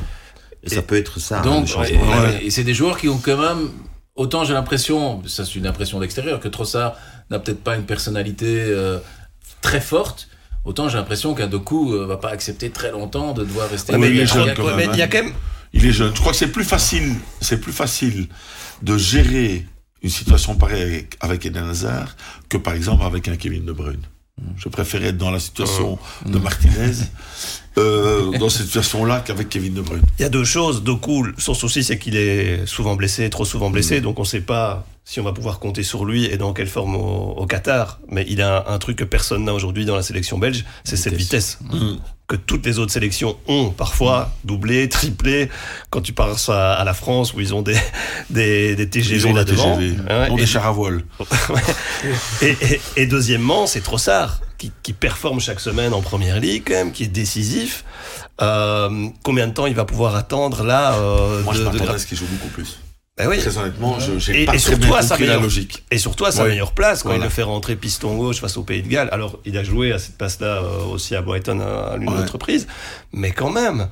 Et 0.63 0.69
ça 0.69 0.81
peut 0.81 0.95
être 0.97 1.19
ça. 1.19 1.41
Donc, 1.41 1.61
le 1.61 1.67
changement. 1.67 2.15
et, 2.15 2.19
Ouais. 2.19 2.45
et 2.45 2.49
c'est 2.49 2.63
des 2.63 2.73
joueurs 2.73 2.97
qui 2.97 3.09
ont 3.09 3.17
quand 3.17 3.37
même, 3.37 3.69
autant 4.15 4.45
j'ai 4.45 4.53
l'impression, 4.53 5.21
ça 5.27 5.43
c'est 5.45 5.55
une 5.55 5.67
impression 5.67 5.99
d'extérieur, 5.99 6.39
que 6.39 6.47
Trossard 6.47 6.95
n'a 7.29 7.39
peut-être 7.39 7.61
pas 7.61 7.75
une 7.75 7.83
personnalité 7.83 8.45
euh, 8.47 8.99
très 9.61 9.81
forte. 9.81 10.29
Autant 10.65 10.89
j'ai 10.89 10.97
l'impression 10.97 11.33
qu'un 11.33 11.47
Doku 11.47 11.93
euh, 11.93 12.05
va 12.05 12.17
pas 12.17 12.29
accepter 12.29 12.69
très 12.69 12.91
longtemps 12.91 13.33
de 13.33 13.43
devoir 13.43 13.69
rester. 13.69 13.93
Ouais, 13.93 13.99
mais 13.99 14.09
il 14.09 14.11
est 14.11 14.15
il 14.15 14.19
y 14.19 14.21
a- 14.21 14.33
jeune 14.33 14.47
ouais, 14.47 14.53
quand 14.55 14.65
même, 14.65 14.75
mais 14.77 14.87
il 14.93 14.97
y 14.97 15.01
a 15.01 15.05
hein. 15.05 15.09
quand 15.11 15.23
même. 15.23 15.33
Il 15.73 15.85
est 15.85 15.91
jeune. 15.91 16.15
Je 16.15 16.19
crois 16.19 16.31
que 16.31 16.37
c'est 16.37 16.51
plus 16.51 16.63
facile, 16.63 17.15
c'est 17.41 17.59
plus 17.59 17.73
facile 17.73 18.27
de 18.81 18.97
gérer 18.97 19.65
une 20.01 20.09
situation 20.09 20.55
pareille 20.55 20.83
avec, 20.83 21.17
avec 21.19 21.45
Eden 21.45 21.69
Hazard 21.69 22.15
que 22.49 22.57
par 22.57 22.73
exemple 22.73 23.03
avec 23.03 23.27
un 23.27 23.35
Kevin 23.35 23.65
De 23.65 23.71
Bruyne. 23.71 24.03
Je 24.57 24.67
préférais 24.67 25.09
être 25.09 25.17
dans 25.17 25.31
la 25.31 25.39
situation 25.39 25.99
de 26.25 26.37
Martinez, 26.39 26.91
euh, 27.77 28.35
dans 28.39 28.49
cette 28.49 28.65
situation-là 28.65 29.21
qu'avec 29.25 29.47
Kevin 29.47 29.73
De 29.75 29.81
Bruyne. 29.81 30.01
Il 30.17 30.23
y 30.23 30.25
a 30.25 30.29
deux 30.29 30.43
choses. 30.43 30.83
Doku, 30.83 31.27
son 31.37 31.53
souci, 31.53 31.83
c'est 31.83 31.99
qu'il 31.99 32.17
est 32.17 32.65
souvent 32.65 32.95
blessé, 32.95 33.29
trop 33.29 33.45
souvent 33.45 33.69
blessé, 33.69 34.01
donc 34.01 34.17
on 34.17 34.23
ne 34.23 34.27
sait 34.27 34.41
pas 34.41 34.85
si 35.05 35.19
on 35.19 35.23
va 35.23 35.33
pouvoir 35.33 35.59
compter 35.59 35.83
sur 35.83 36.05
lui 36.05 36.25
et 36.25 36.37
dans 36.37 36.53
quelle 36.53 36.67
forme 36.67 36.95
au, 36.95 37.33
au 37.37 37.45
Qatar. 37.45 37.99
Mais 38.09 38.25
il 38.29 38.41
a 38.41 38.65
un, 38.69 38.73
un 38.75 38.77
truc 38.79 38.97
que 38.97 39.03
personne 39.03 39.43
n'a 39.45 39.53
aujourd'hui 39.53 39.85
dans 39.85 39.95
la 39.95 40.03
sélection 40.03 40.37
belge, 40.37 40.63
c'est 40.83 40.95
cette 40.97 41.13
vitesse 41.15 41.59
que 42.25 42.37
toutes 42.37 42.65
les 42.65 42.79
autres 42.79 42.93
sélections 42.93 43.37
ont 43.47 43.71
parfois 43.71 44.31
doublé, 44.45 44.87
triplé. 44.89 45.49
Quand 45.89 45.99
tu 46.01 46.13
passes 46.13 46.47
à, 46.47 46.73
à 46.73 46.83
la 46.85 46.93
France 46.93 47.33
où 47.33 47.41
ils 47.41 47.53
ont 47.53 47.61
des 47.61 47.75
des, 48.29 48.75
des 48.75 48.89
TGV 48.89 49.15
Ils 49.17 49.27
ont 49.27 49.33
là 49.33 49.39
la 49.41 49.43
devant, 49.43 49.75
TGV, 49.77 49.97
Ouais, 50.09 50.29
ont 50.31 50.37
et- 50.37 50.39
des 50.39 50.45
chars 50.47 50.65
à 50.67 50.71
voile. 50.71 51.03
et, 52.41 52.55
et, 52.61 52.81
et 52.95 53.05
deuxièmement, 53.05 53.67
c'est 53.67 53.81
Trossard 53.81 54.39
qui, 54.57 54.71
qui 54.83 54.93
performe 54.93 55.39
chaque 55.41 55.59
semaine 55.59 55.93
en 55.93 56.01
première 56.01 56.39
ligue, 56.39 56.63
quand 56.67 56.73
même, 56.75 56.91
qui 56.93 57.03
est 57.03 57.07
décisif. 57.07 57.83
Euh, 58.41 59.07
combien 59.23 59.47
de 59.47 59.53
temps 59.53 59.65
il 59.67 59.75
va 59.75 59.85
pouvoir 59.85 60.15
attendre 60.15 60.63
là 60.63 60.93
euh, 60.95 61.43
Moi, 61.43 61.53
de- 61.53 61.59
je 61.59 61.77
de 61.77 61.87
à 61.89 61.97
ce 61.97 62.07
qu'il 62.07 62.17
joue 62.17 62.25
beaucoup 62.25 62.47
plus. 62.49 62.79
Ben 63.17 63.27
oui. 63.27 63.37
Très 63.37 63.55
honnêtement, 63.59 63.99
j'ai 63.99 64.33
pas 64.33 64.39
et 64.39 64.45
très 64.57 64.57
surtout 64.59 64.87
bien 64.87 64.95
à 64.95 65.01
sa 65.03 65.17
la 65.19 65.37
logique. 65.37 65.83
Et 65.91 65.99
surtout 65.99 66.25
à 66.25 66.31
sa 66.31 66.43
Ouais. 66.43 66.49
meilleure 66.49 66.71
place, 66.71 67.03
quand 67.03 67.13
il 67.13 67.21
le 67.21 67.29
fait 67.29 67.43
rentrer 67.43 67.75
piston 67.75 68.15
gauche 68.17 68.39
face 68.39 68.57
au 68.57 68.63
Pays 68.63 68.81
de 68.81 68.87
Galles. 68.87 69.09
Alors, 69.11 69.39
il 69.45 69.55
a 69.57 69.63
joué 69.63 69.91
à 69.91 69.99
cette 69.99 70.17
place-là 70.17 70.63
euh, 70.63 70.83
aussi 70.85 71.15
à 71.15 71.21
Brighton 71.21 71.59
à, 71.59 71.91
à 71.93 71.97
l'une 71.97 72.09
Ouais. 72.09 72.17
autre 72.19 72.39
prise. 72.39 72.65
Mais 73.11 73.31
quand 73.31 73.51
même, 73.51 73.87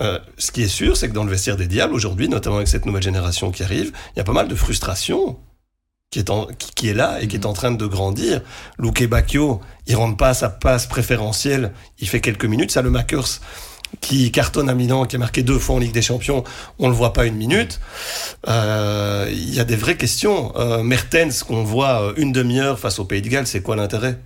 euh, 0.00 0.18
ce 0.36 0.50
qui 0.50 0.62
est 0.62 0.68
sûr, 0.68 0.96
c'est 0.96 1.08
que 1.08 1.14
dans 1.14 1.22
le 1.22 1.30
vestiaire 1.30 1.56
des 1.56 1.68
Diables, 1.68 1.94
aujourd'hui, 1.94 2.28
notamment 2.28 2.56
avec 2.56 2.66
cette 2.66 2.86
nouvelle 2.86 3.04
génération 3.04 3.52
qui 3.52 3.62
arrive, 3.62 3.92
il 4.14 4.18
y 4.18 4.20
a 4.20 4.24
pas 4.24 4.32
mal 4.32 4.48
de 4.48 4.54
frustration 4.56 5.38
qui 6.10 6.18
est, 6.18 6.30
en- 6.30 6.46
qui, 6.46 6.72
qui 6.74 6.88
est 6.88 6.94
là 6.94 7.20
et 7.20 7.28
qui 7.28 7.36
est 7.36 7.46
en 7.46 7.52
train 7.52 7.70
de 7.70 7.86
grandir. 7.86 8.40
Luke 8.80 9.06
Bacchio, 9.08 9.60
il 9.86 9.94
rentre 9.94 10.16
pas 10.16 10.30
à 10.30 10.34
sa 10.34 10.48
passe 10.48 10.86
préférentielle, 10.86 11.72
il 12.00 12.08
fait 12.08 12.20
quelques 12.20 12.44
minutes, 12.44 12.72
ça 12.72 12.82
le 12.82 12.90
Makers. 12.90 13.40
Qui 14.00 14.30
cartonne 14.30 14.68
à 14.68 14.74
Milan, 14.74 15.04
qui 15.04 15.16
a 15.16 15.18
marqué 15.18 15.42
deux 15.42 15.58
fois 15.58 15.76
en 15.76 15.78
Ligue 15.78 15.92
des 15.92 16.02
Champions, 16.02 16.44
on 16.78 16.88
le 16.88 16.94
voit 16.94 17.12
pas 17.12 17.26
une 17.26 17.36
minute. 17.36 17.80
Euh, 18.48 19.28
Il 19.30 19.54
y 19.54 19.60
a 19.60 19.64
des 19.64 19.76
vraies 19.76 19.96
questions. 19.96 20.52
Euh, 20.56 20.82
Mertens, 20.82 21.42
qu'on 21.46 21.64
voit 21.64 22.02
euh, 22.02 22.12
une 22.16 22.32
demi-heure 22.32 22.78
face 22.78 22.98
au 22.98 23.04
Pays 23.04 23.22
de 23.22 23.28
Galles, 23.28 23.46
c'est 23.46 23.62
quoi 23.62 23.76
l'intérêt? 23.76 24.18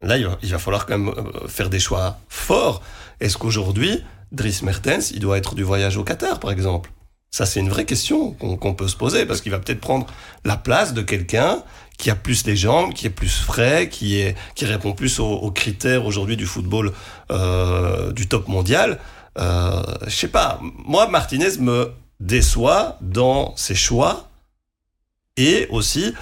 Là, 0.00 0.16
il 0.16 0.26
va, 0.26 0.38
il 0.42 0.50
va, 0.50 0.58
falloir 0.58 0.86
quand 0.86 0.98
même 0.98 1.08
euh, 1.08 1.48
faire 1.48 1.70
des 1.70 1.80
choix 1.80 2.18
forts. 2.28 2.82
Est-ce 3.20 3.36
qu'aujourd'hui, 3.36 4.02
Dries 4.30 4.60
Mertens, 4.62 5.10
il 5.12 5.20
doit 5.20 5.38
être 5.38 5.54
du 5.54 5.64
voyage 5.64 5.96
au 5.96 6.04
Qatar, 6.04 6.38
par 6.38 6.50
exemple? 6.50 6.90
Ça, 7.30 7.46
c'est 7.46 7.60
une 7.60 7.68
vraie 7.68 7.84
question 7.84 8.32
qu'on 8.32 8.56
qu 8.56 8.74
peut 8.74 8.88
se 8.88 8.96
poser, 8.96 9.26
parce 9.26 9.40
qu'il 9.40 9.52
va 9.52 9.58
peut-être 9.58 9.80
prendre 9.80 10.06
la 10.44 10.56
place 10.56 10.94
de 10.94 11.02
quelqu'un 11.02 11.62
qui 11.98 12.10
a 12.10 12.14
plus 12.14 12.46
les 12.46 12.56
jambes, 12.56 12.94
qui 12.94 13.06
est 13.06 13.10
plus 13.10 13.40
frais, 13.40 13.88
qui, 13.90 14.20
est, 14.20 14.36
qui 14.54 14.64
répond 14.64 14.92
plus 14.92 15.18
aux, 15.18 15.30
aux 15.30 15.50
critères 15.50 16.06
aujourd'hui 16.06 16.36
du 16.36 16.46
football 16.46 16.92
euh, 17.30 18.12
du 18.12 18.28
top 18.28 18.48
mondial. 18.48 18.98
Euh, 19.38 19.82
je 20.06 20.14
sais 20.14 20.28
pas, 20.28 20.60
moi, 20.62 21.08
Martinez 21.08 21.58
me 21.58 21.92
déçoit 22.20 22.98
dans 23.00 23.54
ses 23.56 23.74
choix 23.74 24.28
et 25.36 25.66
aussi 25.70 26.14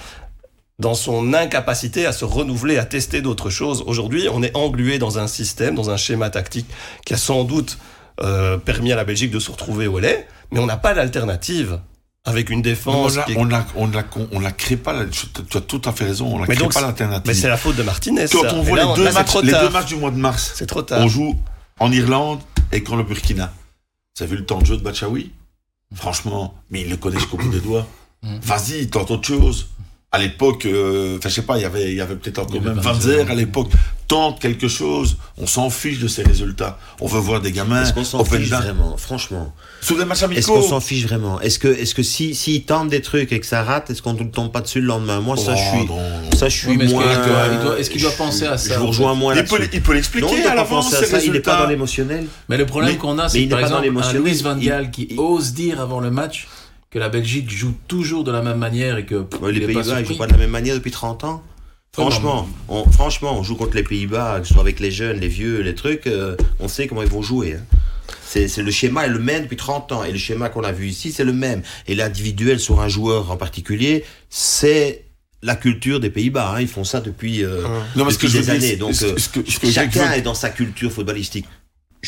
dans 0.79 0.93
son 0.93 1.33
incapacité 1.33 2.05
à 2.05 2.11
se 2.11 2.25
renouveler, 2.25 2.77
à 2.77 2.85
tester 2.85 3.21
d'autres 3.21 3.49
choses. 3.49 3.83
Aujourd'hui, 3.87 4.27
on 4.31 4.43
est 4.43 4.55
englué 4.55 4.99
dans 4.99 5.17
un 5.17 5.27
système, 5.27 5.73
dans 5.73 5.89
un 5.89 5.97
schéma 5.97 6.29
tactique 6.29 6.67
qui 7.05 7.13
a 7.13 7.17
sans 7.17 7.43
doute 7.43 7.79
euh, 8.21 8.57
permis 8.57 8.91
à 8.91 8.95
la 8.95 9.03
Belgique 9.03 9.31
de 9.31 9.39
se 9.39 9.51
retrouver 9.51 9.87
où 9.87 9.99
elle 9.99 10.05
est, 10.05 10.27
mais 10.51 10.59
on 10.59 10.65
n'a 10.65 10.77
pas 10.77 10.93
d'alternative 10.93 11.79
avec 12.25 12.49
une 12.49 12.61
défense. 12.61 13.17
on 13.37 13.45
ne 13.45 13.55
on 13.75 13.87
la, 13.87 14.05
on 14.31 14.39
la 14.39 14.51
crée 14.51 14.75
pas. 14.75 15.05
Tu 15.05 15.57
as 15.57 15.61
tout 15.61 15.81
à 15.85 15.91
fait 15.93 16.05
raison. 16.05 16.35
On 16.35 16.39
la 16.39 16.47
crée 16.47 16.67
pas 16.67 16.81
l'alternative. 16.81 17.27
Mais 17.27 17.33
c'est 17.33 17.47
la 17.47 17.57
faute 17.57 17.75
de 17.75 17.83
Martinez. 17.83 18.25
Quand 18.31 18.41
ça. 18.41 18.55
on 18.55 18.61
voit 18.61 18.77
là, 18.77 18.85
les, 18.87 18.95
deux 18.95 19.03
là, 19.05 19.11
matchs, 19.13 19.35
les 19.43 19.51
deux 19.51 19.69
matchs 19.69 19.85
du 19.87 19.95
mois 19.95 20.11
de 20.11 20.17
mars, 20.17 20.53
c'est 20.55 20.67
trop 20.67 20.81
tard. 20.81 21.01
On 21.01 21.07
joue 21.07 21.37
en 21.79 21.91
Irlande 21.91 22.39
et 22.71 22.83
contre 22.83 22.97
le 22.97 23.03
Burkina. 23.03 23.53
Vous 24.17 24.23
avez 24.23 24.31
vu 24.31 24.37
le 24.37 24.45
temps 24.45 24.59
de 24.59 24.65
jeu 24.65 24.77
de 24.77 24.83
Bachaoui 24.83 25.31
Franchement, 25.95 26.55
mais 26.69 26.81
il 26.81 26.89
le 26.89 26.97
connaît 26.97 27.17
jusqu'au 27.17 27.37
bout 27.37 27.49
des 27.49 27.61
doigts. 27.61 27.87
Vas-y, 28.23 28.87
tente 28.87 29.11
autre 29.11 29.27
chose 29.27 29.69
à 30.17 30.19
l'époque, 30.19 30.65
euh, 30.65 31.17
enfin 31.17 31.29
je 31.29 31.35
sais 31.35 31.41
pas, 31.43 31.57
il 31.57 31.61
y 31.61 31.65
avait, 31.65 31.91
il 31.91 31.95
y 31.97 32.01
avait 32.01 32.15
peut-être 32.15 32.39
encore 32.39 32.61
même 32.61 32.79
Van 32.79 32.99
Zer 32.99 33.29
à 33.29 33.35
l'époque. 33.35 33.69
Tente 34.07 34.39
quelque 34.39 34.69
chose, 34.69 35.17
on 35.37 35.45
s'en 35.47 35.69
fiche 35.69 35.99
de 35.99 36.07
ces 36.07 36.23
résultats. 36.23 36.79
On 37.01 37.07
veut 37.07 37.19
voir 37.19 37.41
des 37.41 37.51
gamins. 37.51 37.83
Est-ce 37.83 37.91
qu'on 37.93 38.05
s'en 38.05 38.23
fiche 38.23 38.47
vraiment, 38.49 38.95
franchement? 38.95 39.53
Sur 39.81 39.97
des 39.97 40.05
matchs 40.05 40.23
amicaux. 40.23 40.39
Est-ce 40.39 40.47
qu'on 40.47 40.61
s'en 40.61 40.79
fiche 40.79 41.05
vraiment? 41.05 41.41
Est-ce 41.41 41.59
que, 41.59 41.67
est-ce 41.67 41.93
que 41.93 42.03
si, 42.03 42.33
s'ils 42.33 42.63
tentent 42.63 42.87
des 42.87 43.01
trucs 43.01 43.33
et 43.33 43.39
que 43.41 43.45
ça 43.45 43.63
rate, 43.63 43.89
est-ce 43.89 44.01
qu'on 44.01 44.13
ne 44.13 44.23
tombe 44.23 44.49
pas 44.53 44.61
dessus 44.61 44.79
le 44.79 44.87
lendemain? 44.87 45.19
Moi, 45.19 45.35
ça, 45.35 45.51
oh, 45.53 45.57
je 45.57 45.77
suis, 45.77 45.85
non. 45.87 45.99
ça, 46.37 46.47
je 46.47 46.55
suis 46.57 46.69
Oui, 46.69 46.77
mais 46.77 46.85
est-ce 46.85 46.93
moins. 46.93 47.75
est-ce 47.77 47.89
qu'il 47.89 48.01
doit 48.01 48.11
penser 48.11 48.37
suis- 48.37 48.47
à 48.47 48.57
ça, 48.57 48.75
Je 48.75 48.79
vous 48.79 48.87
rejoins 48.87 49.13
moins 49.13 49.33
Il 49.33 49.37
là-dessus. 49.39 49.57
peut, 49.57 49.67
il 49.73 49.81
peut 49.81 49.93
l'expliquer 49.93 50.25
Non, 50.25 50.33
il 50.41 50.47
à 50.47 50.55
l'avance. 50.55 50.95
Il 51.25 51.31
n'est 51.33 51.39
pas 51.41 51.57
dans 51.63 51.67
l'émotionnel. 51.67 52.27
Mais 52.47 52.55
le 52.55 52.65
problème 52.65 52.91
Mais- 52.93 52.97
qu'on 52.97 53.19
a, 53.19 53.27
c'est 53.27 53.39
par 53.47 53.57
n'est 53.59 53.65
pas 53.65 53.69
dans 53.69 53.83
exemple 53.83 54.07
un. 54.07 54.19
Luis 54.21 54.41
Van 54.41 54.55
Gaal 54.55 54.89
qui 54.89 55.09
ose 55.17 55.51
dire 55.51 55.81
avant 55.81 55.99
le 55.99 56.11
match 56.11 56.47
que 56.89 56.99
la 56.99 57.09
Belgique 57.09 57.49
joue 57.49 57.73
toujours 57.87 58.23
de 58.23 58.31
la 58.31 58.41
même 58.41 58.57
manière 58.57 58.97
et 58.97 59.05
que 59.05 59.21
pff, 59.23 59.41
Ouais, 59.41 59.51
il 59.53 59.59
les 59.59 59.65
Pays-Bas, 59.67 60.01
ils 60.01 60.05
jouent 60.05 60.17
pas 60.17 60.27
de 60.27 60.31
la 60.31 60.37
même 60.37 60.49
manière 60.51 60.75
depuis 60.75 60.91
30 60.91 61.23
ans. 61.25 61.43
Franchement, 61.93 62.47
on, 62.69 62.89
franchement, 62.91 63.37
on 63.37 63.43
joue 63.43 63.55
contre 63.55 63.75
les 63.75 63.83
Pays-Bas, 63.83 64.39
que 64.41 64.47
ce 64.47 64.53
soit 64.53 64.61
avec 64.61 64.79
les 64.79 64.91
jeunes, 64.91 65.19
les 65.19 65.27
vieux, 65.27 65.61
les 65.61 65.73
trucs, 65.73 66.05
euh, 66.07 66.35
on 66.59 66.67
sait 66.67 66.87
comment 66.87 67.01
ils 67.01 67.09
vont 67.09 67.21
jouer. 67.23 67.55
hein. 67.55 67.63
C'est 68.23 68.47
c'est 68.47 68.61
le 68.61 68.71
schéma 68.71 69.05
est 69.05 69.09
le 69.09 69.19
même 69.19 69.43
depuis 69.43 69.55
30 69.57 69.91
ans. 69.93 70.03
Et 70.03 70.11
le 70.11 70.17
schéma 70.17 70.49
qu'on 70.49 70.63
a 70.63 70.71
vu 70.71 70.87
ici, 70.87 71.11
c'est 71.11 71.23
le 71.23 71.33
même. 71.33 71.61
Et 71.87 71.95
l'individuel 71.95 72.59
sur 72.59 72.81
un 72.81 72.87
joueur 72.87 73.31
en 73.31 73.37
particulier, 73.37 74.03
c'est 74.29 75.05
la 75.41 75.55
culture 75.55 75.99
des 75.99 76.09
Pays-Bas. 76.09 76.53
hein. 76.55 76.61
Ils 76.61 76.67
font 76.67 76.83
ça 76.83 76.99
depuis, 77.01 77.43
euh, 77.43 77.63
Non, 77.95 78.05
depuis 78.05 78.27
que 78.27 78.31
des 78.31 78.49
années. 78.49 78.75
Donc, 78.75 78.93
ce- 78.95 79.05
euh, 79.05 79.17
ce 79.17 79.29
que- 79.29 79.49
ce 79.49 79.59
que 79.59 79.69
chacun 79.71 80.11
est 80.11 80.21
dans 80.21 80.33
sa 80.33 80.49
culture 80.49 80.91
footballistique. 80.91 81.45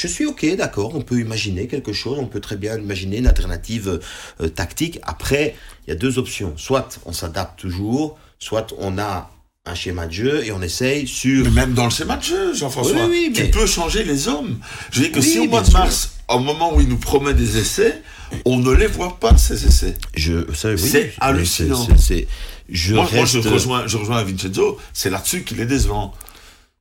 Je 0.02 0.08
suis 0.08 0.26
ok, 0.26 0.56
d'accord, 0.56 0.96
on 0.96 1.02
peut 1.02 1.20
imaginer 1.20 1.68
quelque 1.68 1.92
chose, 1.92 2.18
on 2.20 2.26
peut 2.26 2.40
très 2.40 2.56
bien 2.56 2.78
imaginer 2.78 3.18
une 3.18 3.28
alternative 3.28 4.00
euh, 4.40 4.48
tactique. 4.48 4.98
Après, 5.04 5.56
il 5.86 5.90
y 5.90 5.94
a 5.94 5.96
deux 5.98 6.18
options. 6.18 6.54
Soit 6.56 7.00
on 7.06 7.12
s'adapte 7.12 7.60
toujours, 7.60 8.18
soit 8.40 8.68
on 8.78 8.98
a 8.98 9.30
un 9.66 9.76
schéma 9.76 10.08
de 10.08 10.14
jeu 10.14 10.46
et 10.46 10.54
on 10.54 10.62
essaye 10.62 11.06
sur... 11.06 11.44
Mais 11.44 11.52
même 11.52 11.74
dans 11.74 11.84
le 11.84 11.90
schéma 11.90 12.16
de 12.16 12.24
jeu, 12.24 12.54
Jean-François, 12.56 12.94
Oui, 13.08 13.28
oui, 13.28 13.34
tu 13.36 13.44
mais- 13.44 13.50
peux 13.52 13.66
changer 13.66 14.06
les 14.06 14.30
hommes. 14.30 14.60
Je 14.90 15.02
dis 15.02 15.12
que 15.12 15.20
Oui, 15.20 15.26
si 15.26 15.40
au 15.40 15.48
mois 15.50 15.64
de 15.64 15.72
mars, 15.74 16.12
au 16.30 16.40
moment 16.40 16.74
où 16.74 16.80
il 16.80 16.88
nous 16.88 16.98
promet 16.98 17.34
des 17.34 17.58
essais, 17.58 18.02
on 18.46 18.58
ne 18.58 18.72
les 18.72 18.88
voit 18.88 19.20
pas, 19.20 19.36
ces 19.38 19.66
essais. 19.68 19.96
Je, 20.16 20.46
C'est 20.78 21.14
hallucinant. 21.20 21.86
c'est- 21.98 22.26
je 22.70 22.94
moi, 22.96 23.04
moi, 23.12 23.22
reste, 23.22 23.42
je 23.42 23.50
rejoins, 23.50 23.86
je 23.86 23.98
rejoins 23.98 24.24
Vincenzo, 24.24 24.78
c'est 24.94 25.10
là-dessus 25.10 25.44
qu'il 25.44 25.60
est 25.60 25.66
décevant. 25.66 26.14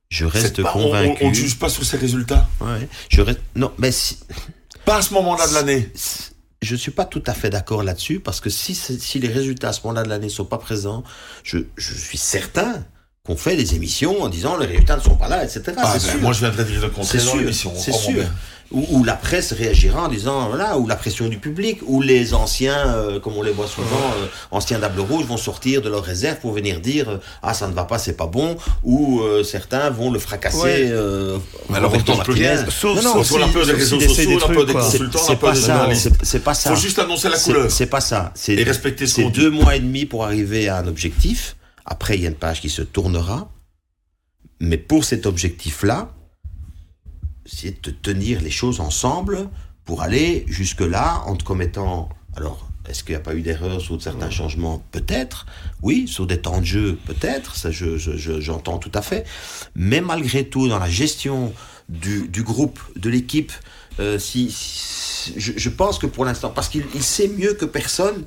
Je 0.09 0.25
reste 0.25 0.61
pas- 0.63 0.71
convaincu. 0.71 1.23
On 1.23 1.29
ne 1.29 1.33
juge 1.33 1.57
pas 1.59 1.69
sur 1.69 1.85
ses 1.85 1.97
résultats. 1.97 2.47
Ouais, 2.61 2.87
je 3.09 3.21
reste, 3.21 3.39
non, 3.55 3.71
mais 3.77 3.91
si, 3.91 4.17
Pas 4.85 4.97
à 4.97 5.01
ce 5.01 5.13
moment-là 5.13 5.47
de 5.47 5.53
l'année. 5.53 5.91
je 6.61 6.75
suis 6.75 6.91
pas 6.91 7.05
tout 7.05 7.23
à 7.27 7.33
fait 7.33 7.49
d'accord 7.49 7.83
là-dessus 7.83 8.19
parce 8.19 8.39
que 8.41 8.49
si, 8.49 8.73
si 8.75 9.19
les 9.19 9.27
résultats 9.27 9.69
à 9.69 9.73
ce 9.73 9.81
moment-là 9.83 10.03
de 10.03 10.09
l'année 10.09 10.29
sont 10.29 10.45
pas 10.45 10.57
présents, 10.57 11.03
je, 11.43 11.59
je 11.77 11.93
suis 11.93 12.17
certain 12.17 12.83
qu'on 13.23 13.35
fait 13.35 13.55
des 13.55 13.75
émissions 13.75 14.23
en 14.23 14.29
disant 14.29 14.57
les 14.57 14.65
résultats 14.65 14.97
ne 14.97 15.01
sont 15.01 15.15
pas 15.15 15.27
là, 15.27 15.43
etc. 15.43 15.61
Ah, 15.77 15.93
ben, 15.93 15.99
sûr. 15.99 16.19
moi, 16.21 16.33
je 16.33 16.39
viendrai 16.39 16.65
dire 16.65 16.81
le 16.81 16.89
contraire 16.89 17.23
dans 17.23 17.31
sûr, 17.31 17.39
l'émission. 17.41 17.73
c'est 17.77 17.91
sûr. 17.93 18.23
Ou, 18.71 18.85
ou 18.91 19.03
la 19.03 19.13
presse 19.15 19.51
réagira 19.51 20.03
en 20.03 20.07
disant, 20.09 20.47
voilà, 20.47 20.77
ou 20.77 20.85
la 20.87 20.95
pression 20.95 21.27
du 21.27 21.39
public, 21.39 21.79
ou 21.87 22.03
les 22.03 22.35
anciens, 22.35 22.87
euh, 22.93 23.19
comme 23.19 23.35
on 23.35 23.41
les 23.41 23.51
voit 23.51 23.65
souvent, 23.65 23.87
euh, 24.21 24.27
anciens 24.51 24.77
d'Able 24.77 24.99
Rouge 24.99 25.25
vont 25.25 25.37
sortir 25.37 25.81
de 25.81 25.89
leur 25.89 26.03
réserve 26.03 26.37
pour 26.39 26.53
venir 26.53 26.79
dire, 26.79 27.09
euh, 27.09 27.17
ah, 27.41 27.55
ça 27.55 27.67
ne 27.67 27.73
va 27.73 27.85
pas, 27.85 27.97
c'est 27.97 28.13
pas 28.13 28.27
bon, 28.27 28.57
ou 28.83 29.21
euh, 29.21 29.43
certains 29.43 29.89
vont 29.89 30.11
le 30.11 30.19
fracasser. 30.19 30.57
Ouais. 30.61 30.89
euh, 30.91 31.39
Mais 31.67 31.77
alors, 31.77 31.91
on 31.93 32.15
Martinez. 32.15 32.47
rien. 32.47 32.65
Sauf, 32.69 32.95
Non, 32.97 33.15
non, 33.15 33.23
sauf 33.23 33.43
si- 33.43 33.51
peur 33.53 33.65
des 33.65 33.71
réseaux 33.71 33.99
sociaux, 33.99 34.29
des 34.33 34.37
peur 34.37 34.83
consultants, 34.83 35.19
on 35.19 35.23
a 35.23 35.27
C'est 35.27 35.35
peur 35.35 35.49
pas 35.49 35.55
des 35.55 35.61
journalistes. 35.61 36.11
c'est- 36.21 36.39
pas 36.39 36.53
ça. 36.53 36.69
faut 36.69 36.79
juste 36.79 36.99
annoncer 36.99 37.29
la 37.29 37.37
C'est- 37.37 37.51
couleur. 37.51 37.71
C'est 37.71 37.87
pas 37.87 38.01
ça. 38.01 38.31
C'est 38.35 38.53
Et 38.53 38.63
respecter 38.63 39.07
ce 39.07 39.15
c'est 39.15 39.29
deux 39.31 39.49
mois 39.49 39.75
et 39.77 39.79
demi 39.79 40.05
pour 40.05 40.23
arriver 40.25 40.67
à 40.69 40.77
un 40.77 40.85
objectif. 40.87 41.55
Après, 41.85 42.17
il 42.17 42.21
y 42.21 42.25
a 42.27 42.29
une 42.29 42.35
page 42.35 42.61
qui 42.61 42.69
se 42.69 42.83
tournera. 42.83 43.49
Mais 44.59 44.77
pour 44.77 45.05
cet 45.05 45.25
objectif-là, 45.25 46.11
c'est 47.51 47.83
de 47.83 47.91
tenir 47.91 48.41
les 48.41 48.51
choses 48.51 48.79
ensemble 48.79 49.49
pour 49.85 50.01
aller 50.01 50.45
jusque-là 50.47 51.23
en 51.25 51.35
te 51.35 51.43
commettant. 51.43 52.09
Alors, 52.35 52.67
est-ce 52.87 53.03
qu'il 53.03 53.13
n'y 53.13 53.17
a 53.17 53.23
pas 53.23 53.35
eu 53.35 53.41
d'erreur 53.41 53.81
sur 53.81 54.01
certains 54.01 54.29
changements? 54.29 54.83
Peut-être. 54.91 55.45
Oui, 55.81 56.07
sur 56.07 56.27
des 56.27 56.39
temps 56.39 56.59
de 56.59 56.65
jeu, 56.65 56.97
peut-être. 57.05 57.55
Ça, 57.55 57.71
je, 57.71 57.97
je- 57.97 58.17
je- 58.17 58.39
j'entends 58.39 58.77
tout 58.77 58.91
à 58.93 59.01
fait. 59.01 59.25
Mais 59.75 60.01
malgré 60.01 60.47
tout, 60.47 60.67
dans 60.67 60.79
la 60.79 60.89
gestion 60.89 61.53
du, 61.89 62.27
du 62.27 62.43
groupe, 62.43 62.79
de 62.95 63.09
l'équipe, 63.09 63.51
euh, 63.99 64.19
si, 64.19 64.51
si- 64.51 65.33
je, 65.37 65.53
je 65.57 65.69
pense 65.69 65.97
que 65.99 66.05
pour 66.07 66.25
l'instant, 66.25 66.49
parce 66.49 66.69
qu'il 66.69 66.85
il 66.95 67.03
sait 67.03 67.27
mieux 67.27 67.53
que 67.53 67.65
personne 67.65 68.25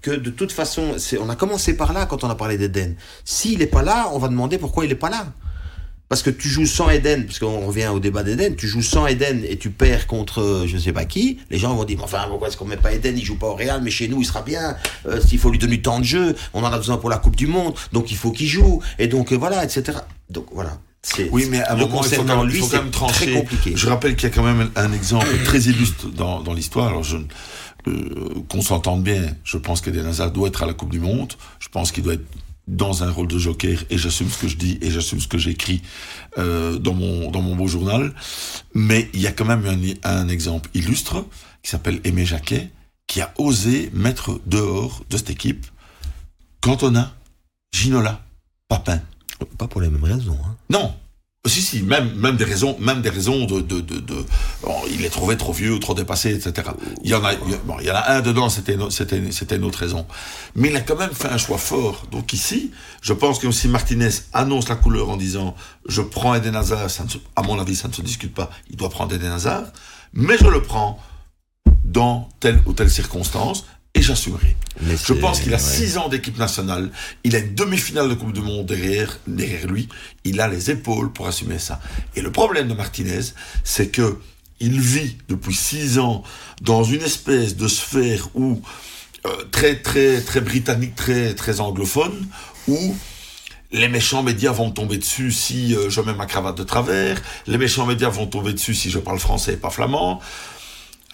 que 0.00 0.12
de 0.12 0.30
toute 0.30 0.52
façon, 0.52 0.94
on 1.20 1.28
a 1.28 1.34
commencé 1.36 1.76
par 1.76 1.92
là 1.92 2.06
quand 2.06 2.22
on 2.22 2.30
a 2.30 2.36
parlé 2.36 2.56
d'Eden. 2.56 2.94
S'il 3.24 3.58
n'est 3.58 3.66
pas 3.66 3.82
là, 3.82 4.08
on 4.12 4.18
va 4.18 4.28
demander 4.28 4.56
pourquoi 4.58 4.84
il 4.84 4.88
n'est 4.88 4.94
pas 4.94 5.10
là. 5.10 5.32
Parce 6.08 6.22
que 6.22 6.30
tu 6.30 6.48
joues 6.48 6.66
sans 6.66 6.88
Eden, 6.88 7.26
parce 7.26 7.38
qu'on 7.38 7.66
revient 7.66 7.88
au 7.88 8.00
débat 8.00 8.22
d'Eden, 8.22 8.56
tu 8.56 8.66
joues 8.66 8.82
sans 8.82 9.06
Eden 9.06 9.44
et 9.46 9.58
tu 9.58 9.70
perds 9.70 10.06
contre 10.06 10.40
euh, 10.40 10.66
je 10.66 10.78
sais 10.78 10.92
pas 10.92 11.04
qui, 11.04 11.38
les 11.50 11.58
gens 11.58 11.74
vont 11.74 11.84
dire, 11.84 11.98
mais 11.98 12.04
enfin, 12.04 12.24
pourquoi 12.28 12.48
est-ce 12.48 12.56
qu'on 12.56 12.64
met 12.64 12.76
pas 12.76 12.92
Eden, 12.92 13.18
il 13.18 13.24
joue 13.24 13.36
pas 13.36 13.48
au 13.48 13.54
Real, 13.54 13.82
mais 13.82 13.90
chez 13.90 14.08
nous, 14.08 14.20
il 14.20 14.24
sera 14.24 14.42
bien, 14.42 14.76
euh, 15.06 15.20
s'il 15.20 15.38
faut 15.38 15.50
lui 15.50 15.58
donner 15.58 15.76
du 15.76 15.82
temps 15.82 15.98
de 15.98 16.04
jeu, 16.04 16.34
on 16.54 16.62
en 16.62 16.72
a 16.72 16.76
besoin 16.78 16.96
pour 16.96 17.10
la 17.10 17.18
Coupe 17.18 17.36
du 17.36 17.46
Monde, 17.46 17.74
donc 17.92 18.10
il 18.10 18.16
faut 18.16 18.32
qu'il 18.32 18.48
joue, 18.48 18.80
et 18.98 19.06
donc 19.06 19.32
euh, 19.32 19.36
voilà, 19.36 19.64
etc. 19.64 19.98
Donc 20.30 20.46
voilà. 20.52 20.78
Oui, 21.30 21.46
mais 21.48 21.60
à 21.60 21.72
un 21.72 21.76
moment, 21.76 22.02
il 22.02 22.14
faut 22.14 22.24
quand 22.24 22.36
même, 22.36 22.48
il 22.48 22.54
lui, 22.54 22.60
faut 22.60 22.66
quand 22.66 22.82
même 22.82 22.90
très 22.90 23.06
trancher. 23.06 23.32
compliqué. 23.32 23.72
Je 23.76 23.88
rappelle 23.88 24.16
qu'il 24.16 24.28
y 24.28 24.32
a 24.32 24.34
quand 24.34 24.42
même 24.42 24.70
un 24.76 24.92
exemple 24.92 25.26
très 25.44 25.60
illustre 25.60 26.08
dans, 26.08 26.40
dans 26.42 26.52
l'histoire. 26.52 26.88
Alors, 26.88 27.04
je, 27.04 27.16
euh, 27.86 28.42
qu'on 28.48 28.60
s'entende 28.60 29.02
bien, 29.02 29.22
je 29.44 29.56
pense 29.56 29.80
qu'Eden 29.80 30.06
Hazard 30.06 30.32
doit 30.32 30.48
être 30.48 30.62
à 30.62 30.66
la 30.66 30.74
Coupe 30.74 30.90
du 30.90 31.00
Monde. 31.00 31.32
Je 31.60 31.68
pense 31.68 31.92
qu'il 31.92 32.02
doit 32.02 32.14
être 32.14 32.26
dans 32.68 33.02
un 33.02 33.10
rôle 33.10 33.26
de 33.26 33.38
joker, 33.38 33.82
et 33.90 33.98
j'assume 33.98 34.28
ce 34.28 34.38
que 34.38 34.46
je 34.46 34.56
dis, 34.56 34.78
et 34.82 34.90
j'assume 34.90 35.20
ce 35.20 35.26
que 35.26 35.38
j'écris 35.38 35.82
euh, 36.36 36.78
dans, 36.78 36.94
mon, 36.94 37.30
dans 37.30 37.40
mon 37.40 37.56
beau 37.56 37.66
journal. 37.66 38.14
Mais 38.74 39.08
il 39.14 39.20
y 39.20 39.26
a 39.26 39.32
quand 39.32 39.46
même 39.46 39.64
un, 39.66 40.08
un 40.08 40.28
exemple 40.28 40.70
illustre 40.74 41.24
qui 41.62 41.70
s'appelle 41.70 42.00
Aimé 42.04 42.24
Jacquet, 42.24 42.70
qui 43.06 43.20
a 43.20 43.32
osé 43.38 43.90
mettre 43.94 44.38
dehors 44.46 45.02
de 45.08 45.16
cette 45.16 45.30
équipe 45.30 45.66
Cantona, 46.60 47.14
Ginola, 47.72 48.24
Papin. 48.68 49.00
Pas 49.56 49.66
pour 49.66 49.80
les 49.80 49.88
mêmes 49.88 50.04
raisons. 50.04 50.38
Hein. 50.44 50.56
Non. 50.70 50.94
Si, 51.48 51.62
si, 51.62 51.82
même, 51.82 52.36
des 52.36 52.44
raisons, 52.44 52.76
de, 52.78 53.64
il 54.90 55.04
est 55.04 55.10
trouvé 55.10 55.36
trop 55.36 55.52
vieux, 55.52 55.78
trop 55.78 55.94
dépassé, 55.94 56.34
etc. 56.34 56.70
Il 57.02 57.10
y 57.10 57.14
en 57.14 57.24
a, 57.24 57.32
il 57.32 57.86
y 57.86 57.90
en 57.90 57.94
a 57.94 58.12
un 58.12 58.20
dedans, 58.20 58.48
c'était, 58.48 58.76
c'était, 58.90 59.56
une 59.56 59.64
autre 59.64 59.78
raison. 59.78 60.06
Mais 60.54 60.68
il 60.68 60.76
a 60.76 60.80
quand 60.80 60.96
même 60.96 61.12
fait 61.12 61.28
un 61.28 61.38
choix 61.38 61.58
fort. 61.58 62.06
Donc 62.10 62.32
ici, 62.32 62.72
je 63.00 63.12
pense 63.12 63.38
que 63.38 63.50
si 63.50 63.68
Martinez 63.68 64.10
annonce 64.32 64.68
la 64.68 64.76
couleur 64.76 65.08
en 65.08 65.16
disant, 65.16 65.54
je 65.88 66.02
prends 66.02 66.34
Eden 66.34 66.56
Hazard, 66.56 66.88
à 67.36 67.42
mon 67.42 67.58
avis, 67.58 67.76
ça 67.76 67.88
ne 67.88 67.92
se 67.92 68.02
discute 68.02 68.34
pas. 68.34 68.50
Il 68.70 68.76
doit 68.76 68.90
prendre 68.90 69.14
Eden 69.14 69.32
Hazard, 69.32 69.64
mais 70.12 70.36
je 70.38 70.46
le 70.46 70.62
prends 70.62 70.98
dans 71.84 72.28
telle 72.40 72.60
ou 72.66 72.72
telle 72.72 72.90
circonstance 72.90 73.64
et 73.94 74.02
j'assumerai. 74.02 74.56
Mais 74.82 74.94
Je 75.02 75.12
pense 75.14 75.40
qu'il 75.40 75.52
a 75.54 75.56
ouais. 75.56 75.62
six 75.62 75.96
ans 75.98 76.08
d'équipe 76.08 76.38
nationale. 76.38 76.90
Il 77.24 77.34
a 77.34 77.38
une 77.38 77.54
demi-finale 77.54 78.08
de 78.08 78.14
Coupe 78.14 78.32
du 78.32 78.40
Monde 78.40 78.66
derrière, 78.66 79.18
derrière 79.26 79.66
lui. 79.66 79.88
Il 80.24 80.40
a 80.40 80.48
les 80.48 80.70
épaules 80.70 81.12
pour 81.12 81.26
assumer 81.26 81.58
ça. 81.58 81.80
Et 82.14 82.20
le 82.20 82.30
problème 82.30 82.68
de 82.68 82.74
Martinez, 82.74 83.20
c'est 83.64 83.88
que 83.88 84.18
il 84.60 84.80
vit 84.80 85.16
depuis 85.28 85.54
six 85.54 85.98
ans 85.98 86.22
dans 86.62 86.82
une 86.82 87.02
espèce 87.02 87.56
de 87.56 87.68
sphère 87.68 88.28
où 88.34 88.60
euh, 89.26 89.30
très 89.50 89.76
très 89.76 90.20
très 90.20 90.40
britannique, 90.40 90.94
très 90.94 91.34
très 91.34 91.60
anglophone, 91.60 92.26
où 92.66 92.96
les 93.70 93.88
méchants 93.88 94.22
médias 94.22 94.52
vont 94.52 94.68
me 94.68 94.72
tomber 94.72 94.98
dessus 94.98 95.30
si 95.30 95.74
euh, 95.74 95.90
je 95.90 96.00
mets 96.00 96.14
ma 96.14 96.26
cravate 96.26 96.56
de 96.56 96.64
travers, 96.64 97.20
les 97.46 97.58
méchants 97.58 97.86
médias 97.86 98.08
vont 98.08 98.26
tomber 98.26 98.52
dessus 98.52 98.74
si 98.74 98.90
je 98.90 98.98
parle 98.98 99.18
français 99.18 99.54
et 99.54 99.56
pas 99.56 99.70
flamand. 99.70 100.20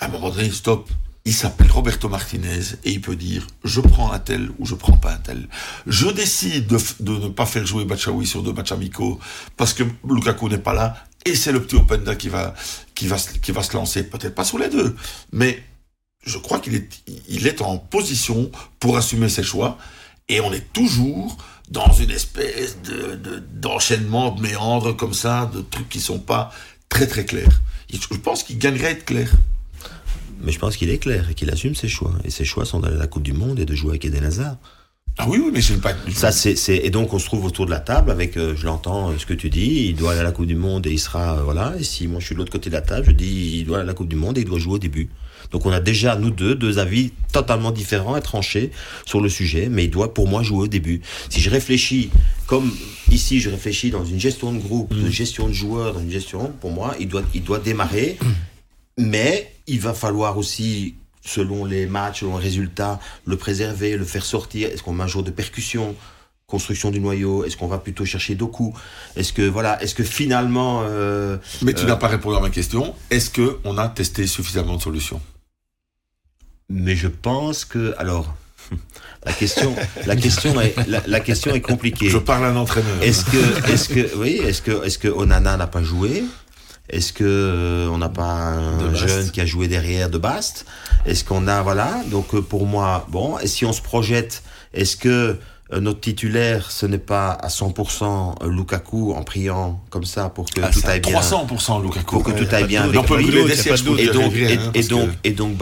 À 0.00 0.06
un 0.06 0.08
moment 0.08 0.30
donné, 0.30 0.50
stop. 0.50 0.88
Il 1.26 1.32
s'appelle 1.32 1.70
Roberto 1.70 2.10
Martinez 2.10 2.76
et 2.84 2.90
il 2.90 3.00
peut 3.00 3.16
dire 3.16 3.46
je 3.64 3.80
prends 3.80 4.12
un 4.12 4.18
tel 4.18 4.50
ou 4.58 4.66
je 4.66 4.74
prends 4.74 4.98
pas 4.98 5.12
un 5.12 5.16
tel. 5.16 5.48
Je 5.86 6.08
décide 6.08 6.66
de, 6.66 6.78
de 7.00 7.12
ne 7.16 7.28
pas 7.28 7.46
faire 7.46 7.64
jouer 7.64 7.86
Bachaoui 7.86 8.26
sur 8.26 8.42
deux 8.42 8.52
matchs 8.52 8.72
amicaux 8.72 9.18
parce 9.56 9.72
que 9.72 9.84
Lukaku 10.06 10.50
n'est 10.50 10.58
pas 10.58 10.74
là 10.74 10.94
et 11.24 11.34
c'est 11.34 11.52
le 11.52 11.62
petit 11.62 11.76
Openda 11.76 12.14
qui 12.14 12.28
va 12.28 12.54
qui 12.94 13.06
va 13.06 13.16
qui 13.16 13.52
va 13.52 13.62
se 13.62 13.72
lancer 13.72 14.02
peut-être 14.02 14.34
pas 14.34 14.44
sur 14.44 14.58
les 14.58 14.68
deux 14.68 14.96
mais 15.32 15.62
je 16.26 16.36
crois 16.36 16.58
qu'il 16.58 16.74
est 16.74 17.02
il 17.26 17.46
est 17.46 17.62
en 17.62 17.78
position 17.78 18.50
pour 18.78 18.98
assumer 18.98 19.30
ses 19.30 19.42
choix 19.42 19.78
et 20.28 20.42
on 20.42 20.52
est 20.52 20.72
toujours 20.74 21.38
dans 21.70 21.90
une 21.92 22.10
espèce 22.10 22.82
de 22.82 23.38
d'enchaînement 23.54 24.30
de, 24.30 24.42
méandres 24.42 24.94
comme 24.94 25.14
ça 25.14 25.50
de 25.54 25.62
trucs 25.62 25.88
qui 25.88 26.00
sont 26.00 26.18
pas 26.18 26.52
très 26.90 27.06
très 27.06 27.24
clairs. 27.24 27.62
Je 27.90 28.16
pense 28.18 28.42
qu'il 28.42 28.58
gagnerait 28.58 28.88
à 28.88 28.90
être 28.90 29.04
clair. 29.06 29.30
Mais 30.44 30.52
je 30.52 30.58
pense 30.58 30.76
qu'il 30.76 30.90
est 30.90 30.98
clair 30.98 31.30
et 31.30 31.34
qu'il 31.34 31.50
assume 31.50 31.74
ses 31.74 31.88
choix. 31.88 32.12
Et 32.24 32.30
ses 32.30 32.44
choix 32.44 32.64
sont 32.64 32.80
d'aller 32.80 32.96
à 32.96 33.00
la 33.00 33.06
Coupe 33.06 33.22
du 33.22 33.32
Monde 33.32 33.58
et 33.58 33.64
de 33.64 33.74
jouer 33.74 33.90
avec 33.90 34.04
Eden 34.04 34.24
Hazard. 34.24 34.56
Ah 35.16 35.26
oui, 35.28 35.38
oui, 35.40 35.50
mais 35.52 35.60
ne 35.60 35.80
pas. 35.80 35.92
Ça, 36.12 36.32
c'est, 36.32 36.56
c'est, 36.56 36.76
et 36.76 36.90
donc 36.90 37.12
on 37.12 37.20
se 37.20 37.26
trouve 37.26 37.44
autour 37.44 37.66
de 37.66 37.70
la 37.70 37.78
table 37.78 38.10
avec, 38.10 38.36
euh, 38.36 38.54
je 38.56 38.66
l'entends, 38.66 39.10
euh, 39.10 39.14
ce 39.16 39.26
que 39.26 39.32
tu 39.32 39.48
dis, 39.48 39.86
il 39.88 39.94
doit 39.94 40.10
aller 40.10 40.20
à 40.20 40.24
la 40.24 40.32
Coupe 40.32 40.46
du 40.46 40.56
Monde 40.56 40.88
et 40.88 40.90
il 40.90 40.98
sera, 40.98 41.38
euh, 41.38 41.42
voilà. 41.44 41.72
Et 41.78 41.84
si 41.84 42.08
moi 42.08 42.18
je 42.18 42.26
suis 42.26 42.34
de 42.34 42.40
l'autre 42.40 42.50
côté 42.50 42.68
de 42.68 42.74
la 42.74 42.80
table, 42.82 43.06
je 43.06 43.12
dis, 43.12 43.58
il 43.58 43.64
doit 43.64 43.78
aller 43.78 43.84
à 43.84 43.86
la 43.86 43.94
Coupe 43.94 44.08
du 44.08 44.16
Monde 44.16 44.38
et 44.38 44.40
il 44.40 44.46
doit 44.46 44.58
jouer 44.58 44.74
au 44.74 44.78
début. 44.78 45.08
Donc 45.52 45.66
on 45.66 45.70
a 45.70 45.78
déjà, 45.78 46.16
nous 46.16 46.30
deux, 46.30 46.56
deux 46.56 46.80
avis 46.80 47.12
totalement 47.32 47.70
différents 47.70 48.16
et 48.16 48.20
tranchés 48.22 48.72
sur 49.06 49.20
le 49.20 49.28
sujet, 49.28 49.68
mais 49.70 49.84
il 49.84 49.90
doit 49.90 50.12
pour 50.12 50.26
moi 50.26 50.42
jouer 50.42 50.64
au 50.64 50.66
début. 50.66 51.00
Si 51.28 51.40
je 51.40 51.48
réfléchis, 51.48 52.10
comme 52.46 52.72
ici 53.08 53.38
je 53.38 53.50
réfléchis 53.50 53.90
dans 53.90 54.04
une 54.04 54.18
gestion 54.18 54.52
de 54.52 54.58
groupe, 54.58 54.94
de 54.94 55.10
gestion 55.10 55.46
de 55.46 55.52
joueurs, 55.52 55.94
dans 55.94 56.00
une 56.00 56.10
gestion, 56.10 56.52
pour 56.60 56.72
moi, 56.72 56.96
il 56.98 57.06
doit, 57.06 57.22
il 57.34 57.44
doit 57.44 57.60
démarrer, 57.60 58.18
mais 58.98 59.52
il 59.66 59.80
va 59.80 59.94
falloir 59.94 60.38
aussi 60.38 60.94
selon 61.24 61.64
les 61.64 61.86
matchs, 61.86 62.20
selon 62.20 62.38
les 62.38 62.44
résultats, 62.44 63.00
le 63.24 63.36
préserver, 63.36 63.96
le 63.96 64.04
faire 64.04 64.24
sortir 64.24 64.68
Est-ce 64.68 64.82
qu'on 64.82 64.92
met 64.92 65.04
un 65.04 65.08
jour 65.08 65.22
de 65.22 65.30
percussion 65.30 65.96
construction 66.46 66.90
du 66.90 67.00
noyau? 67.00 67.44
Est-ce 67.44 67.56
qu'on 67.56 67.66
va 67.66 67.78
plutôt 67.78 68.04
chercher 68.04 68.34
Doku? 68.34 68.74
Est-ce 69.16 69.32
que 69.32 69.42
voilà 69.42 69.82
Est-ce 69.82 69.94
que 69.94 70.04
finalement 70.04 70.82
euh, 70.84 71.38
Mais 71.62 71.72
tu 71.72 71.86
n'as 71.86 71.96
pas 71.96 72.08
répondu 72.08 72.36
à 72.36 72.40
ma 72.40 72.50
question. 72.50 72.94
Est-ce 73.10 73.30
que 73.30 73.58
on 73.64 73.78
a 73.78 73.88
testé 73.88 74.26
suffisamment 74.26 74.76
de 74.76 74.82
solutions? 74.82 75.20
Mais 76.68 76.96
je 76.96 77.08
pense 77.08 77.64
que 77.64 77.94
alors. 77.98 78.34
La 79.26 79.32
question, 79.32 79.74
la 80.04 80.16
question 80.16 80.60
est, 80.60 80.74
la, 80.86 81.20
question 81.20 81.54
est 81.54 81.62
compliquée. 81.62 82.10
Je 82.10 82.18
parle 82.18 82.44
à 82.44 82.48
un 82.48 82.56
entraîneur. 82.56 83.02
Est-ce 83.02 83.24
que, 83.24 83.72
est-ce 83.72 83.88
que, 83.88 84.14
oui, 84.18 84.38
est-ce 84.44 84.60
que, 84.60 84.84
est-ce 84.84 84.98
que 84.98 85.08
Onana 85.08 85.56
n'a 85.56 85.66
pas 85.66 85.82
joué? 85.82 86.24
Est-ce 86.90 87.12
que 87.12 87.24
euh, 87.24 87.88
on 87.88 87.98
n'a 87.98 88.10
pas 88.10 88.34
un 88.34 88.94
jeune 88.94 89.30
qui 89.30 89.40
a 89.40 89.46
joué 89.46 89.68
derrière 89.68 90.10
de 90.10 90.18
Bast 90.18 90.66
Est-ce 91.06 91.24
qu'on 91.24 91.46
a 91.48 91.62
voilà 91.62 92.02
Donc 92.10 92.34
euh, 92.34 92.42
pour 92.42 92.66
moi, 92.66 93.06
bon. 93.08 93.38
Et 93.38 93.46
si 93.46 93.64
on 93.64 93.72
se 93.72 93.80
projette, 93.80 94.42
est-ce 94.74 94.98
que 94.98 95.38
euh, 95.72 95.80
notre 95.80 96.00
titulaire, 96.00 96.70
ce 96.70 96.84
n'est 96.84 96.98
pas 96.98 97.30
à 97.30 97.48
100% 97.48 98.46
Lukaku 98.46 99.14
en 99.14 99.22
priant 99.22 99.80
comme 99.88 100.04
ça 100.04 100.28
pour 100.28 100.44
que 100.44 100.60
ah, 100.62 100.68
tout 100.68 100.82
aille 100.84 101.00
bien? 101.00 101.18
300% 101.18 101.82
Lukaku. 101.82 102.16
Pour 102.16 102.22
que 102.22 102.32
tout 102.32 102.54
aille 102.54 102.64
bien 102.64 102.82
avec 102.82 102.94
et 102.94 104.06
donc 104.12 104.34
et, 104.36 104.58
et 104.74 104.82
donc 104.82 105.08
et 105.24 105.30
donc 105.32 105.56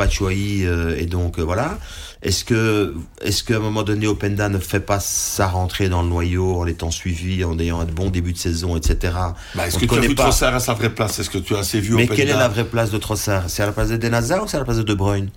et 0.99 1.07
donc 1.07 1.39
voilà. 1.39 1.79
Est-ce 2.23 2.45
que, 2.45 2.95
est-ce 3.21 3.43
qu'à 3.43 3.57
un 3.57 3.59
moment 3.59 3.83
donné, 3.83 4.07
Openda 4.07 4.49
ne 4.49 4.59
fait 4.59 4.81
pas 4.81 5.01
sa 5.01 5.49
rentrée 5.49 5.89
dans 5.89 6.03
le 6.03 6.09
noyau 6.09 6.57
en 6.61 6.67
étant 6.67 6.93
suivi, 6.93 7.43
en 7.43 7.59
ayant 7.59 7.81
un 7.81 7.85
bon 7.85 8.11
début 8.11 8.33
de 8.33 8.39
saison, 8.39 8.77
etc. 8.77 9.15
Bah, 9.57 9.67
est-ce 9.67 9.77
que 9.77 9.87
tu 9.87 9.95
as 9.95 10.01
vu 10.01 10.15
pas... 10.15 10.25
Trossard 10.25 10.55
à 10.55 10.61
sa 10.61 10.75
vraie 10.75 10.95
place? 10.95 11.19
Est-ce 11.19 11.31
que 11.31 11.39
tu 11.39 11.57
as 11.57 11.59
assez 11.59 11.81
vu 11.81 11.97
Mais 11.97 12.07
quelle 12.07 12.29
est 12.29 12.35
la 12.35 12.49
vraie 12.49 12.65
place 12.65 12.93
de 12.93 12.99
Trossard? 12.99 13.51
C'est 13.51 13.65
à 13.65 13.67
la 13.67 13.73
place 13.73 13.89
de 13.89 13.97
Denazar 13.97 14.45
ou 14.45 14.47
c'est 14.47 14.57
à 14.57 14.61
la 14.61 14.65
place 14.65 14.79
de 14.79 14.85
De 14.85 14.95
Bruyne? 14.95 15.31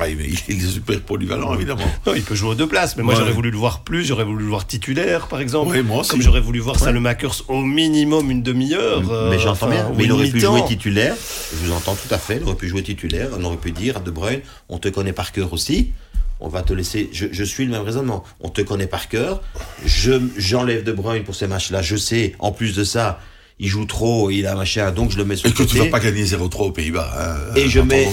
Ah, 0.00 0.08
il 0.08 0.20
est 0.20 0.60
super 0.60 1.00
polyvalent, 1.00 1.54
évidemment. 1.54 1.84
Non, 2.06 2.14
il 2.14 2.22
peut 2.22 2.34
jouer 2.34 2.50
aux 2.50 2.54
deux 2.54 2.66
places, 2.66 2.96
mais 2.96 3.02
moi 3.02 3.14
j'aurais 3.14 3.32
voulu 3.32 3.50
le 3.50 3.56
voir 3.56 3.80
plus, 3.80 4.04
j'aurais 4.04 4.24
voulu 4.24 4.44
le 4.44 4.50
voir 4.50 4.66
titulaire, 4.66 5.28
par 5.28 5.40
exemple. 5.40 5.72
Oui, 5.72 5.82
moi 5.82 6.00
aussi. 6.00 6.10
Comme 6.10 6.22
j'aurais 6.22 6.40
voulu 6.40 6.60
voir 6.60 6.76
ouais. 6.76 6.82
Salemakers 6.82 7.44
au 7.48 7.62
minimum 7.62 8.30
une 8.30 8.42
demi-heure. 8.42 9.02
mais 9.02 9.10
euh, 9.10 9.38
j'entends 9.38 9.68
bien. 9.68 9.90
Mais 9.96 10.04
il 10.04 10.12
aurait 10.12 10.28
pu 10.28 10.40
jouer 10.40 10.64
titulaire, 10.66 11.14
je 11.52 11.66
vous 11.66 11.72
entends 11.72 11.94
tout 11.94 12.12
à 12.12 12.18
fait, 12.18 12.36
il 12.36 12.42
aurait 12.44 12.54
pu 12.54 12.68
jouer 12.68 12.82
titulaire, 12.82 13.28
on 13.38 13.44
aurait 13.44 13.56
pu 13.56 13.72
dire 13.72 13.96
à 13.96 14.00
De 14.00 14.10
Bruyne, 14.10 14.40
on 14.68 14.78
te 14.78 14.88
connaît 14.88 15.12
par 15.12 15.32
cœur 15.32 15.52
aussi. 15.52 15.92
On 16.40 16.48
va 16.48 16.62
te 16.62 16.72
laisser. 16.72 17.10
Je, 17.12 17.26
je, 17.32 17.42
suis 17.42 17.64
le 17.64 17.72
même 17.72 17.82
raisonnement. 17.82 18.22
On 18.40 18.48
te 18.48 18.60
connaît 18.60 18.86
par 18.86 19.08
cœur. 19.08 19.42
Je 19.84 20.12
j'enlève 20.36 20.84
De 20.84 20.92
Bruyne 20.92 21.24
pour 21.24 21.34
ces 21.34 21.48
matchs-là. 21.48 21.82
Je 21.82 21.96
sais. 21.96 22.36
En 22.38 22.52
plus 22.52 22.76
de 22.76 22.84
ça, 22.84 23.18
il 23.60 23.68
joue 23.68 23.84
trop, 23.84 24.30
il 24.30 24.46
a 24.46 24.54
machin, 24.54 24.90
donc 24.92 25.10
je 25.10 25.16
le 25.16 25.24
mets 25.24 25.36
sur 25.36 25.46
et 25.46 25.50
le 25.50 25.56
côté. 25.56 25.70
Et 25.70 25.78
que 25.78 25.84
tu 25.84 25.90
vas 25.90 25.98
pas 25.98 26.04
gagner 26.04 26.24
0-3 26.24 26.62
aux 26.62 26.70
Pays-Bas. 26.70 27.10
Hein, 27.18 27.54
et 27.56 27.68
je 27.68 27.80
mets, 27.80 28.08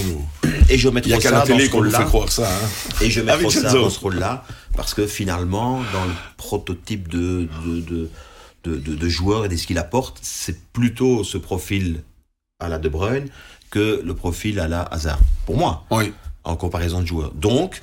et 0.70 0.78
je 0.78 0.90
mets 0.90 1.02
Il 1.06 1.12
y 1.12 1.14
a 1.14 1.18
qu'à 1.18 1.32
la 1.32 1.42
télé 1.42 1.70
qu'on 1.70 1.84
nous 1.84 1.92
fait 1.92 2.06
croire 2.06 2.32
ça. 2.32 2.48
Hein. 2.50 2.68
Et 3.02 3.10
je 3.10 3.22
mets 3.22 3.50
ça 3.50 3.74
dans 3.74 3.90
ce 3.90 4.00
rôle-là, 4.00 4.44
parce 4.76 4.94
que 4.94 5.08
finalement, 5.08 5.82
dans 5.94 6.06
le 6.06 6.14
prototype 6.38 7.08
de, 7.08 7.48
de, 7.66 7.82
de, 7.82 8.10
de, 8.64 8.96
de, 8.96 9.10
joueur 9.10 9.46
et 9.46 9.50
de 9.50 9.56
ce 9.56 9.68
qu'il 9.68 9.78
apporte, 9.78 10.18
c'est 10.22 10.60
plutôt 10.74 11.24
ce 11.24 11.38
profil 11.38 12.04
à 12.60 12.70
la 12.70 12.80
De 12.80 12.90
Bruyne 12.90 13.28
que 13.70 14.02
le 14.04 14.14
profil 14.14 14.60
à 14.60 14.68
la 14.68 14.82
Hazard. 14.84 15.20
Pour 15.46 15.58
moi. 15.58 15.86
Oui. 15.92 16.14
En 16.44 16.56
comparaison 16.56 17.02
de 17.02 17.08
joueurs. 17.08 17.32
Donc, 17.34 17.82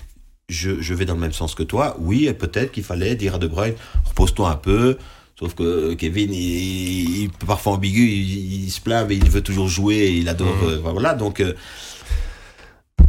je, 0.49 0.81
je 0.81 0.95
vais 0.95 1.05
dans 1.05 1.15
le 1.15 1.21
même 1.21 1.33
sens 1.33 1.55
que 1.55 1.65
toi. 1.65 1.97
Oui, 1.99 2.33
peut-être 2.33 2.73
qu'il 2.73 2.85
fallait 2.85 3.17
dire 3.17 3.35
à 3.35 3.39
De 3.39 3.47
Bruyne, 3.47 3.75
repose-toi 4.05 4.51
un 4.51 4.57
peu, 4.57 4.97
Sauf 5.39 5.55
que 5.55 5.95
Kevin, 5.95 6.33
il, 6.33 7.23
il 7.23 7.31
parfois 7.31 7.73
ambigu, 7.73 8.07
il, 8.07 8.65
il, 8.65 8.71
se 8.71 8.81
plaint, 8.81 9.09
mais 9.09 9.17
il 9.17 9.29
veut 9.29 9.41
toujours 9.41 9.67
jouer, 9.67 10.15
il 10.17 10.29
adore. 10.29 10.55
Mmh. 10.55 10.69
Euh, 10.69 10.79
voilà, 10.83 11.15
donc. 11.15 11.41
Euh, 11.41 11.55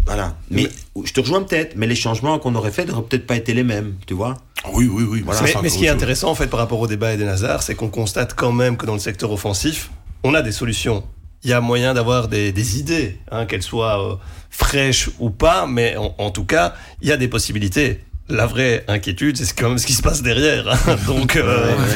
voilà. 0.06 0.36
Mais, 0.50 0.63
mais, 0.96 1.06
je 1.06 1.13
te 1.13 1.20
rejoins 1.20 1.44
peut-être, 1.44 1.76
mais 1.76 1.88
les 1.88 1.96
changements 1.96 2.39
qu'on 2.39 2.56
aurait 2.56 2.72
faits 2.72 2.88
n'auraient 2.88 3.04
peut-être 3.04 3.28
pas 3.28 3.36
été 3.36 3.54
les 3.54 3.63
mêmes, 3.63 3.96
tu 4.06 4.13
vois. 4.13 4.36
Oui, 4.74 4.89
oui, 4.92 5.04
oui. 5.04 5.22
Voilà. 5.24 5.42
Mais, 5.42 5.54
mais 5.63 5.70
ce 5.70 5.78
qui 5.78 5.86
est 5.86 5.89
intéressant, 5.89 6.30
en 6.30 6.36
fait, 6.36 6.48
par 6.48 6.60
rapport 6.60 6.80
au 6.80 6.88
débat 6.88 7.13
Eden 7.13 7.28
Hazard, 7.28 7.63
c'est 7.63 7.76
qu'on 7.76 7.89
constate 7.89 8.34
quand 8.34 8.52
même 8.52 8.78
que 8.78 8.86
dans 8.86 8.94
le 8.94 9.00
secteur 9.00 9.32
offensif, 9.32 9.92
on 10.24 10.34
a 10.34 10.42
des 10.42 10.52
solutions. 10.52 11.04
Il 11.44 11.50
y 11.50 11.54
a 11.54 11.60
moyen 11.60 11.94
d'avoir 11.94 12.30
des, 12.30 12.52
des, 12.54 12.80
idées, 12.80 13.20
hein, 13.30 13.46
qu'elles 13.46 13.63
soient 13.63 14.12
euh, 14.12 14.16
fraîches 14.50 15.10
ou 15.20 15.30
pas, 15.30 15.68
mais 15.68 15.98
en, 15.98 16.16
en 16.18 16.32
tout 16.32 16.46
cas, 16.46 16.74
il 17.02 17.10
y 17.10 17.12
a 17.12 17.18
des 17.18 17.28
possibilités 17.28 18.00
la 18.30 18.46
vraie 18.46 18.84
inquiétude, 18.88 19.38
c'est 19.38 19.54
quand 19.54 19.70
même 19.70 19.78
ce 19.78 19.86
qui 19.86 19.94
se 19.94 20.02
passe 20.02 20.22
derrière. 20.22 20.68
Hein. 20.70 20.96
Donc, 21.08 21.36
euh, 21.36 21.68
ouais, 21.68 21.74
ouais. 21.74 21.88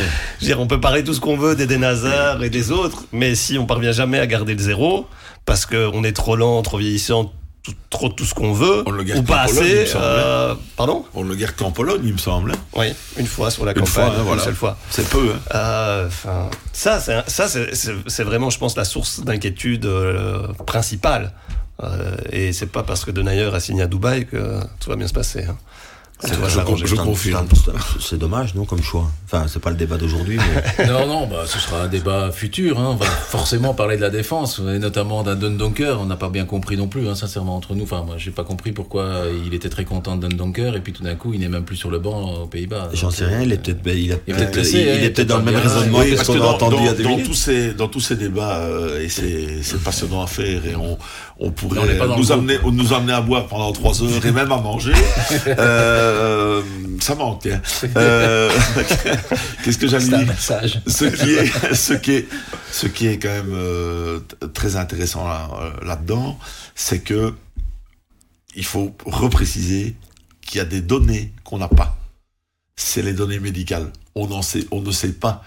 Dire, 0.42 0.60
on 0.60 0.68
peut 0.68 0.80
parler 0.80 1.04
tout 1.04 1.14
ce 1.14 1.20
qu'on 1.20 1.38
veut 1.38 1.56
d'Eden 1.56 1.84
Hazard 1.84 2.44
et 2.44 2.50
des 2.50 2.72
autres, 2.72 3.06
mais 3.12 3.36
si 3.36 3.58
on 3.58 3.66
parvient 3.66 3.92
jamais 3.92 4.20
à 4.20 4.28
garder 4.28 4.54
le 4.54 4.60
zéro, 4.60 5.08
parce 5.46 5.66
qu'on 5.66 6.04
est 6.04 6.12
trop 6.12 6.36
lent, 6.36 6.62
trop 6.62 6.78
vieillissant, 6.78 7.32
tout, 7.68 7.76
trop 7.90 8.10
tout 8.10 8.24
ce 8.24 8.34
qu'on 8.34 8.54
veut, 8.54 8.84
on 8.86 8.92
le 8.92 9.04
ou 9.18 9.24
pas 9.24 9.42
assez. 9.42 9.86
Euh, 9.96 10.56
pardon? 10.78 11.06
On 11.14 11.24
le 11.24 11.36
garde 11.36 11.56
qu'en 11.56 11.72
Pologne, 11.72 12.02
il 12.04 12.14
me 12.14 12.18
semble. 12.18 12.54
Oui, 12.76 12.94
une 13.18 13.26
fois 13.26 13.52
sur 13.52 13.66
la 13.66 13.74
une 13.74 13.80
campagne, 13.80 13.94
fois, 13.94 14.06
hein, 14.06 14.24
voilà. 14.24 14.42
une 14.42 14.46
seule 14.46 14.56
fois. 14.56 14.78
C'est 14.90 15.10
peu. 15.10 15.32
Hein. 15.34 15.56
Euh, 15.56 16.10
ça, 16.72 17.00
ça 17.00 17.48
c'est 17.48 18.24
vraiment, 18.24 18.50
je 18.50 18.58
pense, 18.58 18.78
la 18.78 18.86
source 18.86 19.20
d'inquiétude 19.20 19.86
euh, 19.86 20.48
principale. 20.66 21.34
et 22.32 22.54
c'est 22.54 22.72
pas 22.72 22.84
parce 22.84 23.04
que 23.04 23.12
Denayer 23.12 23.54
a 23.54 23.60
signé 23.60 23.84
à 23.84 23.88
Dubaï 23.88 24.26
que 24.26 24.60
tout 24.80 24.90
va 24.90 24.96
bien 24.96 25.08
se 25.08 25.14
passer. 25.14 25.44
Hein. 25.44 25.58
Je, 26.24 26.30
je, 26.30 26.86
je 26.88 26.96
confirme. 26.96 27.48
C'est 28.00 28.18
dommage, 28.18 28.56
non, 28.56 28.66
comme 28.66 28.82
choix. 28.82 29.08
Enfin, 29.26 29.46
c'est 29.48 29.62
pas 29.62 29.70
le 29.70 29.76
débat 29.76 29.98
d'aujourd'hui. 29.98 30.38
Mais... 30.38 30.86
non, 30.88 31.06
non, 31.06 31.28
bah, 31.28 31.44
ce 31.46 31.60
sera 31.60 31.84
un 31.84 31.88
débat 31.88 32.32
futur. 32.32 32.80
Hein. 32.80 32.90
On 32.94 32.96
va 32.96 33.06
forcément 33.06 33.76
parler 33.76 33.98
de 33.98 34.02
la 34.02 34.10
défense, 34.10 34.60
et 34.60 34.80
notamment 34.80 35.22
d'un 35.22 35.36
Dundonker. 35.36 36.00
On 36.02 36.06
n'a 36.06 36.16
pas 36.16 36.30
bien 36.30 36.46
compris 36.46 36.76
non 36.76 36.88
plus, 36.88 37.08
hein, 37.08 37.14
sincèrement, 37.14 37.56
entre 37.56 37.76
nous. 37.76 37.84
Enfin, 37.84 38.04
moi, 38.04 38.16
j'ai 38.18 38.32
pas 38.32 38.44
compris 38.44 38.72
pourquoi 38.72 39.26
il 39.46 39.54
était 39.54 39.70
très 39.70 39.86
content 39.86 40.16
de 40.16 40.28
Dundonker, 40.28 40.76
et 40.76 40.82
puis 40.82 40.92
tout 40.92 41.04
d'un 41.04 41.14
coup, 41.14 41.34
il 41.34 41.40
n'est 41.40 41.50
même 41.50 41.66
plus 41.66 41.76
sur 41.76 41.92
le 41.92 42.00
banc 42.00 42.44
aux 42.44 42.48
Pays-Bas. 42.48 42.90
J'en 42.94 43.12
sais 43.12 43.26
rien, 43.26 43.42
il 43.42 43.52
est 43.52 43.58
peut-être 43.58 43.82
il, 43.86 44.18
il, 44.28 44.36
peut 44.36 44.48
il, 44.56 44.76
il 44.76 45.04
est 45.04 45.10
peut-être 45.12 45.28
dans 45.28 45.38
le 45.38 45.44
même 45.44 45.56
raisonnement 45.56 46.00
oui, 46.00 46.12
que 46.12 46.18
ce 46.18 46.32
qu'on 46.32 46.42
a 46.42 46.48
entendu 46.48 46.78
dans, 46.78 46.90
à 46.90 46.94
dans, 46.94 47.24
tous 47.24 47.34
ces, 47.36 47.74
dans 47.74 47.88
tous 47.90 48.00
ces 48.00 48.16
débats, 48.16 48.58
euh, 48.62 49.02
et 49.02 49.10
c'est 49.10 49.84
passionnant 49.84 50.24
à 50.24 50.28
faire, 50.28 50.66
et 50.66 50.76
on, 50.76 50.98
on 51.40 51.52
pourrait 51.52 52.00
on 52.02 52.18
nous, 52.18 52.32
amener, 52.32 52.58
nous 52.64 52.94
amener 52.94 53.14
à 53.14 53.22
boire 53.22 53.48
pendant 53.48 53.72
trois 53.72 54.02
heures, 54.02 54.26
et 54.26 54.32
même 54.32 54.52
à 54.52 54.58
manger. 54.58 54.94
euh, 55.48 56.62
ça 57.00 57.16
manque. 57.16 57.46
Hein. 57.46 57.62
Euh, 57.96 58.50
Qu'est-ce 59.64 59.78
que 59.78 59.88
j'allais 59.88 60.08
dire 60.08 60.34
ce 60.40 61.06
qui, 61.06 61.32
est, 61.32 61.76
ce, 61.76 61.94
qui 61.94 62.12
est, 62.14 62.28
ce 62.72 62.88
qui 62.88 63.08
est 63.08 63.20
quand 63.20 63.30
même 63.30 63.54
euh, 63.54 64.20
très 64.54 64.76
intéressant 64.76 65.28
là-dedans, 65.84 66.38
là 66.40 66.48
c'est 66.76 67.00
que 67.00 67.34
il 68.56 68.66
faut 68.66 68.96
repréciser 69.06 69.96
qu'il 70.42 70.58
y 70.58 70.62
a 70.62 70.66
des 70.66 70.82
données 70.82 71.32
qu'on 71.44 71.60
n'a 71.60 71.68
pas. 71.68 71.98
C'est 72.76 73.04
les 73.04 73.14
données 73.14 73.40
médicales. 73.40 73.92
On, 74.16 74.32
en 74.32 74.42
sait, 74.42 74.66
on 74.72 74.82
ne 74.82 74.92
sait 74.92 75.14
pas 75.14 75.44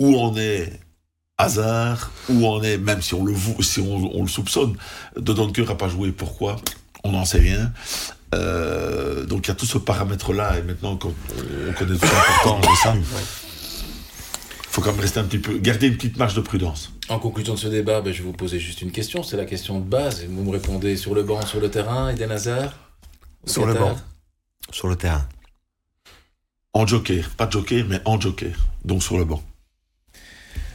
où 0.00 0.16
on 0.16 0.36
est 0.36 0.72
hasard 1.38 2.10
ou 2.28 2.46
on 2.46 2.62
est, 2.62 2.78
même 2.78 3.02
si 3.02 3.14
on 3.14 3.24
le, 3.24 3.34
si 3.60 3.80
on, 3.80 4.22
le 4.22 4.28
soupçonne, 4.28 4.76
de 5.16 5.32
Donker 5.32 5.64
n'a 5.64 5.74
pas 5.74 5.88
joué. 5.88 6.12
Pourquoi? 6.12 6.56
On 7.02 7.12
n'en 7.12 7.24
sait 7.24 7.40
rien. 7.40 7.72
Euh, 8.34 9.24
donc 9.26 9.46
il 9.46 9.48
y 9.48 9.52
a 9.52 9.54
tout 9.54 9.66
ce 9.66 9.78
paramètre-là, 9.78 10.58
et 10.58 10.62
maintenant 10.62 10.96
qu'on 10.96 11.14
on 11.68 11.72
connaît 11.72 11.96
tout 11.96 12.06
l'importance 12.06 12.60
de 12.62 12.76
ça, 12.82 12.94
il 12.96 13.04
faut 14.70 14.80
quand 14.80 14.90
même 14.90 15.00
rester 15.00 15.20
un 15.20 15.24
petit 15.24 15.38
peu, 15.38 15.56
garder 15.58 15.86
une 15.86 15.96
petite 15.96 16.16
marge 16.16 16.34
de 16.34 16.40
prudence. 16.40 16.92
En 17.08 17.18
conclusion 17.20 17.54
de 17.54 17.58
ce 17.58 17.68
débat, 17.68 18.00
ben, 18.00 18.12
je 18.12 18.18
vais 18.22 18.24
vous 18.24 18.32
poser 18.32 18.58
juste 18.58 18.82
une 18.82 18.90
question, 18.90 19.22
c'est 19.22 19.36
la 19.36 19.44
question 19.44 19.78
de 19.78 19.84
base. 19.84 20.24
Vous 20.24 20.42
me 20.42 20.50
répondez 20.50 20.96
sur 20.96 21.14
le 21.14 21.22
banc, 21.22 21.44
sur 21.46 21.60
le 21.60 21.70
terrain, 21.70 22.08
Eden 22.10 22.32
Hazard? 22.32 22.72
Sur 23.46 23.66
le 23.66 23.74
banc. 23.74 23.96
Sur 24.72 24.88
le 24.88 24.96
terrain. 24.96 25.28
En 26.72 26.86
joker, 26.86 27.30
pas 27.36 27.48
joker, 27.48 27.84
mais 27.88 28.00
en 28.04 28.20
joker, 28.20 28.50
donc 28.84 29.02
sur 29.02 29.16
le 29.16 29.24
banc. 29.24 29.42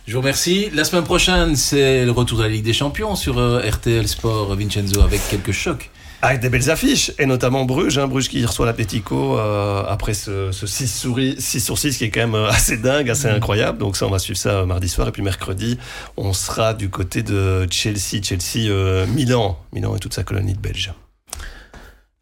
Je 0.09 0.15
vous 0.15 0.21
remercie. 0.21 0.71
La 0.73 0.85
semaine 0.85 1.03
prochaine, 1.03 1.55
c'est 1.55 2.03
le 2.03 2.09
retour 2.09 2.39
de 2.39 2.43
la 2.43 2.49
Ligue 2.49 2.63
des 2.63 2.73
Champions 2.73 3.13
sur 3.15 3.37
euh, 3.37 3.61
RTL 3.61 4.07
Sport 4.07 4.55
Vincenzo 4.55 5.01
avec 5.01 5.21
quelques 5.29 5.51
chocs. 5.51 5.91
Avec 6.23 6.39
des 6.39 6.49
belles 6.49 6.71
affiches, 6.71 7.11
et 7.19 7.27
notamment 7.27 7.63
Bruges, 7.63 7.99
hein, 7.99 8.07
Bruges 8.07 8.27
qui 8.27 8.43
reçoit 8.43 8.65
l'Atletico 8.65 9.37
euh, 9.37 9.83
après 9.87 10.15
ce, 10.15 10.51
6, 10.51 11.05
6 11.37 11.59
sur 11.63 11.77
6 11.77 11.99
qui 11.99 12.05
est 12.05 12.09
quand 12.09 12.21
même 12.21 12.33
euh, 12.33 12.49
assez 12.49 12.77
dingue, 12.77 13.07
assez 13.07 13.27
incroyable. 13.27 13.77
Donc 13.77 13.95
ça, 13.95 14.07
on 14.07 14.09
va 14.09 14.17
suivre 14.17 14.39
ça 14.39 14.65
mardi 14.65 14.89
soir. 14.89 15.07
Et 15.07 15.11
puis 15.11 15.21
mercredi, 15.21 15.77
on 16.17 16.33
sera 16.33 16.73
du 16.73 16.89
côté 16.89 17.21
de 17.21 17.67
Chelsea, 17.69 18.19
Chelsea, 18.23 19.05
Milan, 19.13 19.59
Milan 19.73 19.95
et 19.95 19.99
toute 19.99 20.15
sa 20.15 20.23
colonie 20.23 20.55
de 20.55 20.59
Belges. 20.59 20.91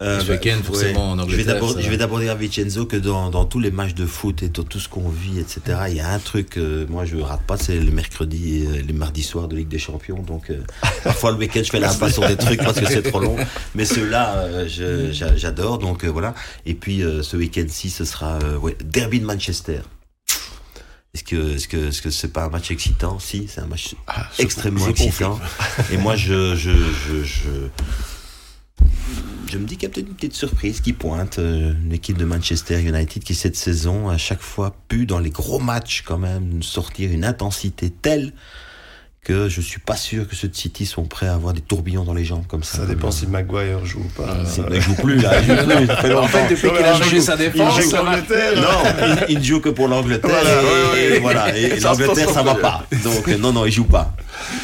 Euh, 0.04 0.20
ce 0.20 0.32
week-end, 0.32 0.58
forcément, 0.64 1.12
en 1.12 1.20
Angleterre. 1.20 1.60
Je 1.80 1.90
vais 1.90 1.98
d'abord 1.98 2.20
dire 2.20 2.32
à 2.32 2.36
Vincenzo 2.36 2.86
que 2.86 2.98
dans, 2.98 3.32
dans, 3.32 3.46
tous 3.46 3.60
les 3.60 3.72
matchs 3.72 3.96
de 3.96 4.06
foot 4.06 4.44
et 4.44 4.50
dans 4.50 4.62
tout 4.62 4.80
ce 4.80 4.88
qu'on 4.88 5.10
vit, 5.10 5.40
etc., 5.40 5.62
il 5.90 5.96
y 5.96 6.00
a 6.00 6.12
un 6.12 6.20
truc, 6.20 6.58
euh, 6.58 6.86
moi 6.88 7.06
je 7.06 7.18
rate 7.18 7.42
pas, 7.48 7.58
c'est 7.58 7.80
le 7.80 7.92
mercredi 7.92 8.58
et 8.62 8.68
euh, 8.68 8.82
les 8.86 8.94
mardis 8.94 9.24
soirs 9.24 9.48
de 9.48 9.56
Ligue 9.56 9.70
des 9.70 9.80
Champions. 9.80 10.22
Donc, 10.22 10.52
euh, 10.52 10.62
parfois 11.04 11.32
le 11.32 11.38
week-end, 11.38 11.62
je 11.64 11.72
fais 11.72 11.80
la 11.80 11.92
passe 11.92 12.14
sur 12.14 12.28
des 12.28 12.38
trucs 12.38 12.60
parce 12.60 12.80
que 12.80 12.86
c'est 12.86 13.02
trop 13.02 13.20
long. 13.20 13.38
Mais 13.74 13.86
ceux-là, 13.86 14.68
j'adore. 14.68 15.80
Donc, 15.80 16.06
voilà. 16.06 16.36
Et 16.68 16.76
puis, 16.76 17.02
ce 17.24 17.36
week-end-ci, 17.36 17.90
ce 17.90 18.06
sera 18.06 18.38
ouais, 18.62 18.78
Derby 18.84 19.20
de 19.20 19.26
Manchester. 19.26 19.80
Est-ce 21.16 21.24
que 21.24 21.56
est-ce 21.56 21.68
que 21.68 21.88
est-ce 21.88 22.04
que 22.04 22.12
c'est 22.12 22.28
pas 22.28 22.44
un 22.44 22.50
match 22.50 22.70
excitant? 22.70 23.18
Si, 23.18 23.48
c'est 23.48 23.62
un 23.62 23.66
match 23.66 23.96
ah, 24.06 24.28
extrêmement 24.38 24.88
excitant. 24.88 25.40
Et 25.92 25.98
moi, 25.98 26.16
je, 26.16 26.56
je, 26.56 26.70
je, 26.70 27.24
je 27.24 27.50
je 29.48 29.58
me 29.58 29.66
dis 29.66 29.78
qu'il 29.78 29.88
y 29.88 29.92
a 29.92 29.94
peut-être 29.94 30.08
une 30.08 30.16
petite 30.16 30.34
surprise 30.34 30.82
qui 30.82 30.94
pointe 30.94 31.40
euh, 31.40 31.74
l'équipe 31.90 32.18
de 32.18 32.26
Manchester 32.26 32.82
United 32.82 33.24
qui 33.24 33.36
cette 33.36 33.56
saison 33.56 34.10
à 34.10 34.18
chaque 34.18 34.42
fois 34.42 34.76
pu 34.88 35.06
dans 35.06 35.20
les 35.20 35.30
gros 35.30 35.60
matchs 35.60 36.04
quand 36.06 36.18
même 36.18 36.62
sortir 36.62 37.12
une 37.12 37.24
intensité 37.24 37.90
telle 37.90 38.34
que 39.28 39.50
je 39.50 39.60
suis 39.60 39.82
pas 39.82 39.98
sûr 39.98 40.26
que 40.26 40.38
ceux 40.38 40.48
de 40.48 40.56
City 40.56 40.86
sont 40.86 41.04
prêts 41.04 41.28
à 41.28 41.34
avoir 41.34 41.52
des 41.52 41.60
tourbillons 41.60 42.06
dans 42.06 42.14
les 42.14 42.24
jambes 42.24 42.48
comme 42.48 42.64
ça. 42.64 42.78
Ça 42.78 42.86
dépend 42.86 43.12
si 43.12 43.28
Maguire 43.28 43.86
joue 43.86 44.00
ou 44.00 44.22
pas. 44.22 44.38
Il 44.70 44.74
ne 44.74 44.80
joue 44.80 44.96
plus 44.96 45.18
là. 45.18 45.42
Il 45.42 45.48
joue 45.48 45.66
plus. 45.66 46.14
en 46.14 46.28
fait, 46.30 46.50
depuis 46.50 46.70
qu'il 46.70 46.86
a 46.86 46.96
changé 46.96 47.20
sa 47.20 47.36
défense, 47.36 47.78
il 47.78 47.84
joue 47.84 47.98
Non, 47.98 49.26
il, 49.28 49.40
ne 49.40 49.44
joue 49.44 49.60
que 49.60 49.68
pour 49.68 49.90
l'Angleterre. 49.90 50.32
et, 50.98 51.20
voilà. 51.20 51.58
Et, 51.58 51.78
l'Angleterre, 51.82 52.30
ça 52.30 52.42
va 52.42 52.56
pas. 52.56 52.86
Donc 53.04 53.28
non, 53.28 53.52
non, 53.52 53.66
il 53.66 53.72
joue 53.74 53.84
pas. 53.84 54.16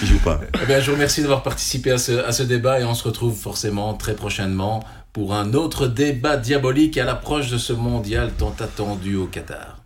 Il 0.02 0.08
joue 0.08 0.20
pas. 0.20 0.40
Eh 0.62 0.66
bien, 0.66 0.80
je 0.80 0.86
vous 0.86 0.94
remercie 0.94 1.22
d'avoir 1.22 1.44
participé 1.44 1.92
à 1.92 1.98
ce, 1.98 2.24
à 2.24 2.32
ce 2.32 2.44
débat 2.44 2.80
et 2.80 2.86
on 2.86 2.96
se 2.96 3.04
retrouve 3.04 3.38
forcément 3.38 3.96
très 3.96 4.16
prochainement 4.16 4.82
pour 5.12 5.34
un 5.34 5.54
autre 5.56 5.88
débat 5.88 6.38
diabolique 6.38 6.98
à 6.98 7.04
l'approche 7.04 7.50
de 7.50 7.58
ce 7.58 7.74
mondial 7.74 8.32
tant 8.38 8.56
attendu 8.62 9.18
au 9.18 9.26
Qatar. 9.26 9.83